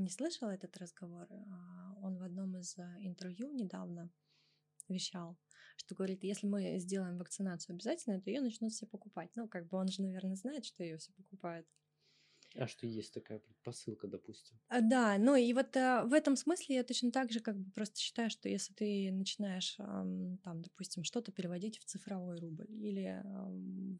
[0.00, 1.26] не слышала этот разговор.
[1.30, 4.10] А, он в одном из а, интервью недавно
[4.88, 5.38] вещал,
[5.76, 9.30] что говорит, если мы сделаем вакцинацию обязательно, то ее начнут все покупать.
[9.36, 11.66] Ну, как бы он же, наверное, знает, что ее все покупают.
[12.56, 14.56] А что есть такая предпосылка, допустим?
[14.68, 17.70] А, да, ну и вот а, в этом смысле я точно так же как бы
[17.72, 23.22] просто считаю, что если ты начинаешь там, допустим, что-то переводить в цифровой рубль или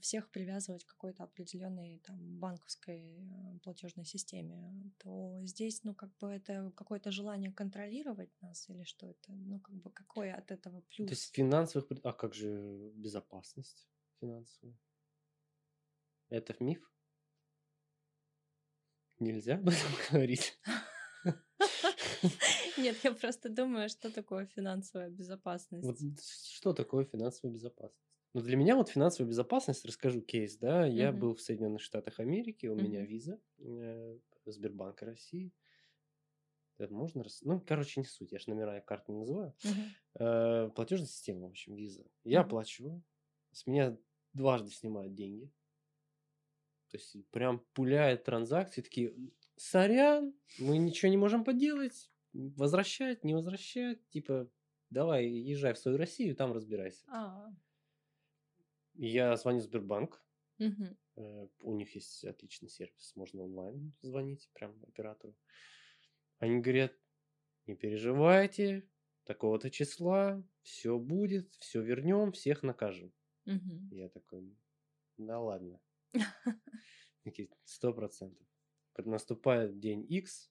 [0.01, 6.29] всех привязывать к какой-то определенной там банковской э, платежной системе, то здесь, ну как бы
[6.29, 11.09] это какое-то желание контролировать нас или что это, ну как бы какой от этого плюс?
[11.09, 13.89] То есть финансовых, а как же безопасность
[14.21, 14.79] финансовая?
[16.29, 16.94] Это миф?
[19.25, 20.59] Нельзя об этом говорить?
[22.77, 25.87] Нет, я просто думаю, что такое финансовая безопасность.
[25.87, 27.99] Вот что такое финансовая безопасность?
[28.35, 31.19] Ну, для меня вот финансовая безопасность, расскажу кейс, да, я угу.
[31.19, 32.83] был в Соединенных Штатах Америки, у угу.
[32.83, 35.53] меня виза э, Сбербанка России.
[36.77, 37.41] Это можно рас...
[37.43, 39.55] Ну, короче, не суть, я же номера карты не называю.
[39.65, 40.25] Угу.
[40.25, 42.05] Э, платежная система, в общем, виза.
[42.25, 42.49] Я угу.
[42.49, 43.03] оплачиваю,
[43.53, 43.97] с меня
[44.33, 45.51] дважды снимают деньги.
[46.95, 49.13] То есть прям пуляет транзакции, такие,
[49.57, 54.49] сорян, мы ничего не можем поделать, возвращать, не возвращать, типа,
[54.91, 57.05] давай, езжай в свою Россию, там разбирайся.
[57.09, 57.53] А.
[58.93, 60.25] Я звоню в Сбербанк,
[60.61, 61.51] угу.
[61.63, 65.35] у них есть отличный сервис, можно онлайн звонить, прям оператору.
[66.39, 66.93] Они говорят,
[67.67, 68.89] не переживайте,
[69.25, 73.13] такого-то числа, все будет, все вернем, всех накажем.
[73.47, 73.89] Угу.
[73.91, 74.57] Я такой,
[75.17, 75.81] да ладно.
[77.65, 78.47] Сто процентов.
[78.97, 80.51] Наступает день X,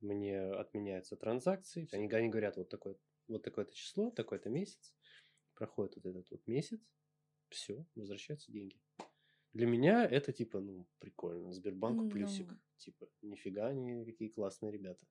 [0.00, 1.88] мне отменяются транзакции.
[1.92, 2.96] Они, они говорят, вот такое,
[3.28, 4.94] вот такое-то число, такой-то месяц.
[5.54, 6.80] Проходит вот этот вот месяц,
[7.48, 8.78] все, возвращаются деньги.
[9.52, 11.50] Для меня это типа, ну, прикольно.
[11.50, 12.50] Сбербанк плюсик.
[12.50, 12.58] Ну...
[12.76, 15.06] Типа, нифига, они какие классные ребята.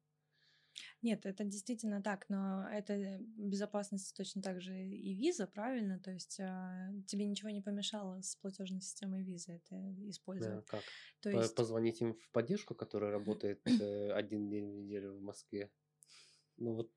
[1.06, 6.00] Нет, это действительно так, но это безопасность точно так же и виза, правильно?
[6.00, 9.76] То есть а, тебе ничего не помешало с платежной системой визы это
[10.10, 10.66] использовать.
[10.66, 10.82] Да, как?
[11.20, 11.54] То есть...
[11.54, 15.70] Позвонить им в поддержку, которая работает э, один день в неделю в Москве.
[16.58, 16.92] Ну вот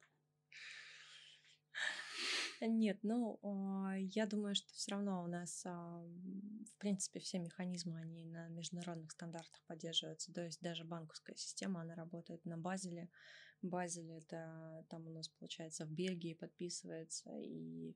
[2.60, 8.00] нет, ну, а, я думаю, что все равно у нас, а, в принципе, все механизмы,
[8.00, 10.32] они на международных стандартах поддерживаются.
[10.32, 13.10] То есть даже банковская система, она работает на Базеле.
[13.62, 17.30] Базель это там у нас, получается, в Бельгии подписывается.
[17.40, 17.94] И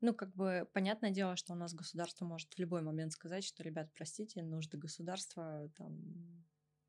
[0.00, 3.62] ну, как бы, понятное дело, что у нас государство может в любой момент сказать, что,
[3.62, 6.46] ребят, простите, нужды государства, там,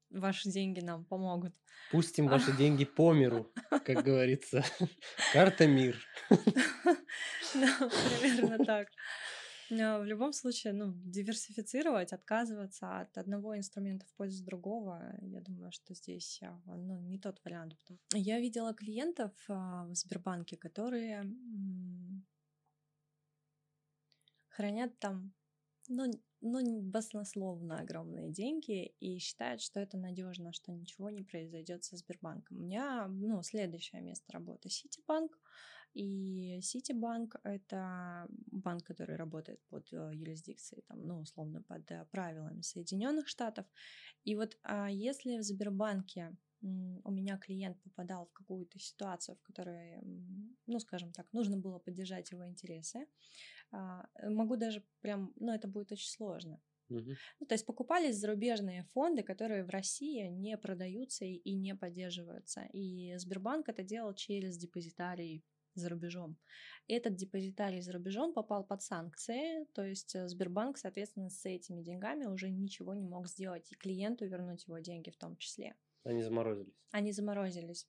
[0.10, 1.54] ваши деньги нам помогут.
[1.92, 4.64] Пустим ваши деньги по миру, как говорится.
[5.34, 5.98] Карта мир.
[7.54, 7.90] Да,
[8.22, 8.88] примерно так.
[9.74, 15.72] Но в любом случае, ну, диверсифицировать, отказываться от одного инструмента в пользу другого, я думаю,
[15.72, 17.78] что здесь а, ну, не тот вариант.
[18.14, 21.26] Я видела клиентов а, в Сбербанке, которые
[24.50, 25.34] хранят там
[25.88, 26.12] ну,
[26.42, 32.58] ну, баснословно огромные деньги и считают, что это надежно, что ничего не произойдет со Сбербанком.
[32.58, 35.32] У меня, ну, следующее место работы Ситибанк.
[35.94, 42.62] И Ситибанк— это банк, который работает под э, юрисдикцией, там, ну, условно, под э, правилами
[42.62, 43.66] Соединенных Штатов.
[44.24, 50.00] И вот а если в Сбербанке у меня клиент попадал в какую-то ситуацию, в которой,
[50.68, 53.08] ну, скажем так, нужно было поддержать его интересы.
[53.72, 56.62] А, могу даже прям, ну, это будет очень сложно.
[56.90, 57.12] Угу.
[57.40, 62.68] Ну, то есть покупались зарубежные фонды, которые в России не продаются и, и не поддерживаются.
[62.74, 66.38] И Сбербанк это делал через депозитарий за рубежом.
[66.88, 72.26] Этот депозитарий за рубежом попал под санкции, то есть э, Сбербанк, соответственно, с этими деньгами
[72.26, 75.76] уже ничего не мог сделать, и клиенту вернуть его деньги в том числе.
[76.04, 76.74] Они заморозились.
[76.92, 77.88] Они заморозились.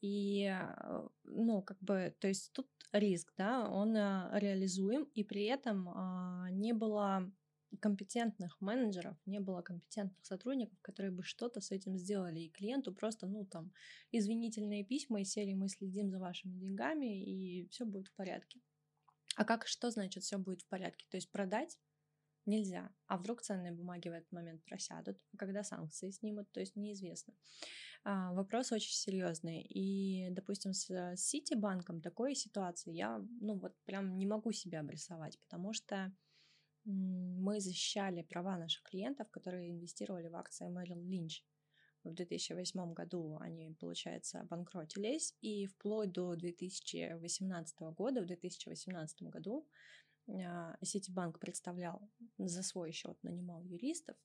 [0.00, 5.44] И, э, ну, как бы, то есть тут риск, да, он э, реализуем, и при
[5.44, 7.32] этом а, не было
[7.80, 12.40] компетентных менеджеров, не было компетентных сотрудников, которые бы что-то с этим сделали.
[12.40, 13.72] И клиенту просто, ну, там,
[14.12, 18.60] извинительные письма из серии «Мы следим за вашими деньгами, и все будет в порядке».
[19.36, 21.06] А как, что значит все будет в порядке?
[21.10, 21.78] То есть продать
[22.46, 22.90] нельзя.
[23.06, 27.34] А вдруг ценные бумаги в этот момент просядут, а когда санкции снимут, то есть неизвестно.
[28.04, 29.62] А, вопрос очень серьезный.
[29.62, 35.72] И, допустим, с Ситибанком такой ситуации я, ну вот прям не могу себя обрисовать, потому
[35.72, 36.12] что
[36.84, 41.42] мы защищали права наших клиентов, которые инвестировали в акции Merrill Lynch.
[42.04, 49.66] В 2008 году они, получается, обанкротились, и вплоть до 2018 года, в 2018 году
[50.28, 54.16] а, Ситибанк представлял за свой счет, нанимал юристов,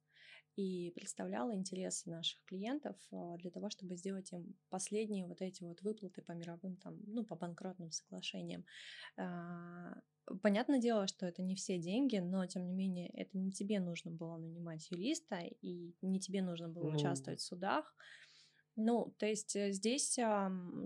[0.55, 5.81] и представляла интересы наших клиентов а, для того, чтобы сделать им последние вот эти вот
[5.81, 8.65] выплаты по мировым там, ну, по банкротным соглашениям.
[10.41, 14.11] Понятное дело, что это не все деньги, но тем не менее это не тебе нужно
[14.11, 16.97] было нанимать юриста и не тебе нужно было ну...
[16.97, 17.93] участвовать в судах.
[18.75, 20.17] Ну, то есть э, здесь,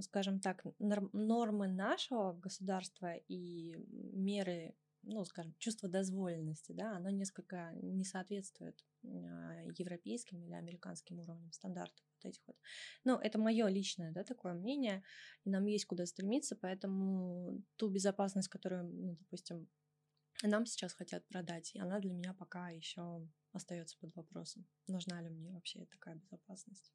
[0.01, 3.75] скажем так, нормы нашего государства и
[4.13, 11.51] меры ну, скажем, чувство дозволенности, да, оно несколько не соответствует а, европейским или американским уровням
[11.51, 12.57] стандартов вот этих вот.
[13.03, 15.03] Но это мое личное, да, такое мнение,
[15.45, 19.67] и нам есть куда стремиться, поэтому ту безопасность, которую, ну, допустим,
[20.41, 24.65] нам сейчас хотят продать, и она для меня пока еще остается под вопросом.
[24.87, 26.91] Нужна ли мне вообще такая безопасность?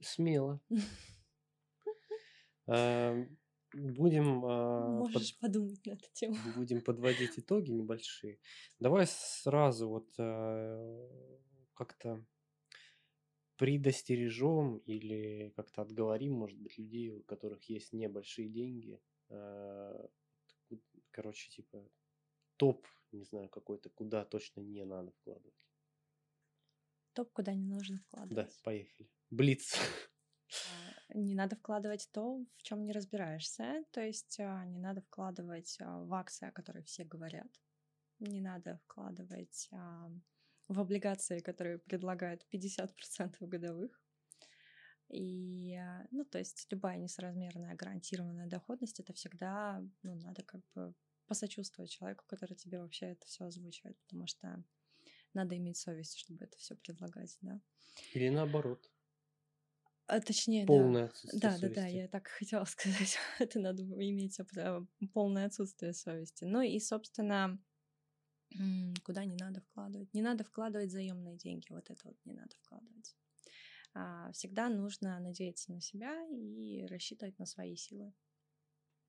[0.00, 0.60] Смело.
[2.66, 3.38] Эм,
[3.74, 6.34] Будем, а, Можешь подумать на эту тему.
[6.56, 8.38] будем подводить итоги небольшие.
[8.78, 11.08] Давай сразу вот э,
[11.74, 12.22] как-то
[13.56, 19.00] предостережем или как-то отговорим, может быть, людей, у которых есть небольшие деньги.
[19.28, 20.06] Э,
[21.10, 21.88] короче, типа
[22.56, 25.54] топ, не знаю, какой-то, куда точно не надо вкладывать.
[27.12, 28.00] Топ, куда не нужно
[28.30, 29.08] Да, поехали.
[29.30, 29.76] Блиц.
[31.14, 33.84] не надо вкладывать то, в чем не разбираешься.
[33.90, 37.48] То есть а, не надо вкладывать а, в акции, о которых все говорят.
[38.18, 40.10] Не надо вкладывать а,
[40.72, 44.00] в облигации, которые предлагают 50% годовых.
[45.08, 45.78] И,
[46.10, 50.94] ну, то есть любая несоразмерная гарантированная доходность, это всегда, ну, надо как бы
[51.26, 54.64] посочувствовать человеку, который тебе вообще это все озвучивает, потому что
[55.34, 57.60] надо иметь совесть, чтобы это все предлагать, да.
[58.14, 58.90] Или наоборот.
[60.06, 61.08] А, точнее, полное да.
[61.08, 61.74] отсутствие да, совести.
[61.74, 63.18] Да, да, я так хотела сказать.
[63.38, 64.38] Это надо иметь
[65.12, 66.44] полное отсутствие совести.
[66.44, 67.58] Ну и, собственно,
[69.04, 70.12] куда не надо вкладывать.
[70.14, 71.66] Не надо вкладывать заемные деньги.
[71.70, 73.16] Вот это вот не надо вкладывать.
[73.94, 78.12] А, всегда нужно надеяться на себя и рассчитывать на свои силы.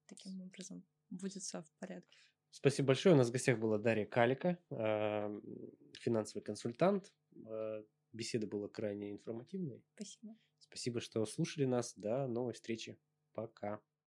[0.07, 2.17] Таким образом будет все в порядке.
[2.51, 3.15] Спасибо большое.
[3.15, 7.13] У нас в гостях была Дарья Калика, финансовый консультант.
[7.47, 9.83] А, беседа была крайне информативной.
[9.95, 10.35] Спасибо.
[10.59, 11.93] Спасибо, что слушали нас.
[11.95, 12.99] До новой встречи.
[13.33, 13.81] Пока.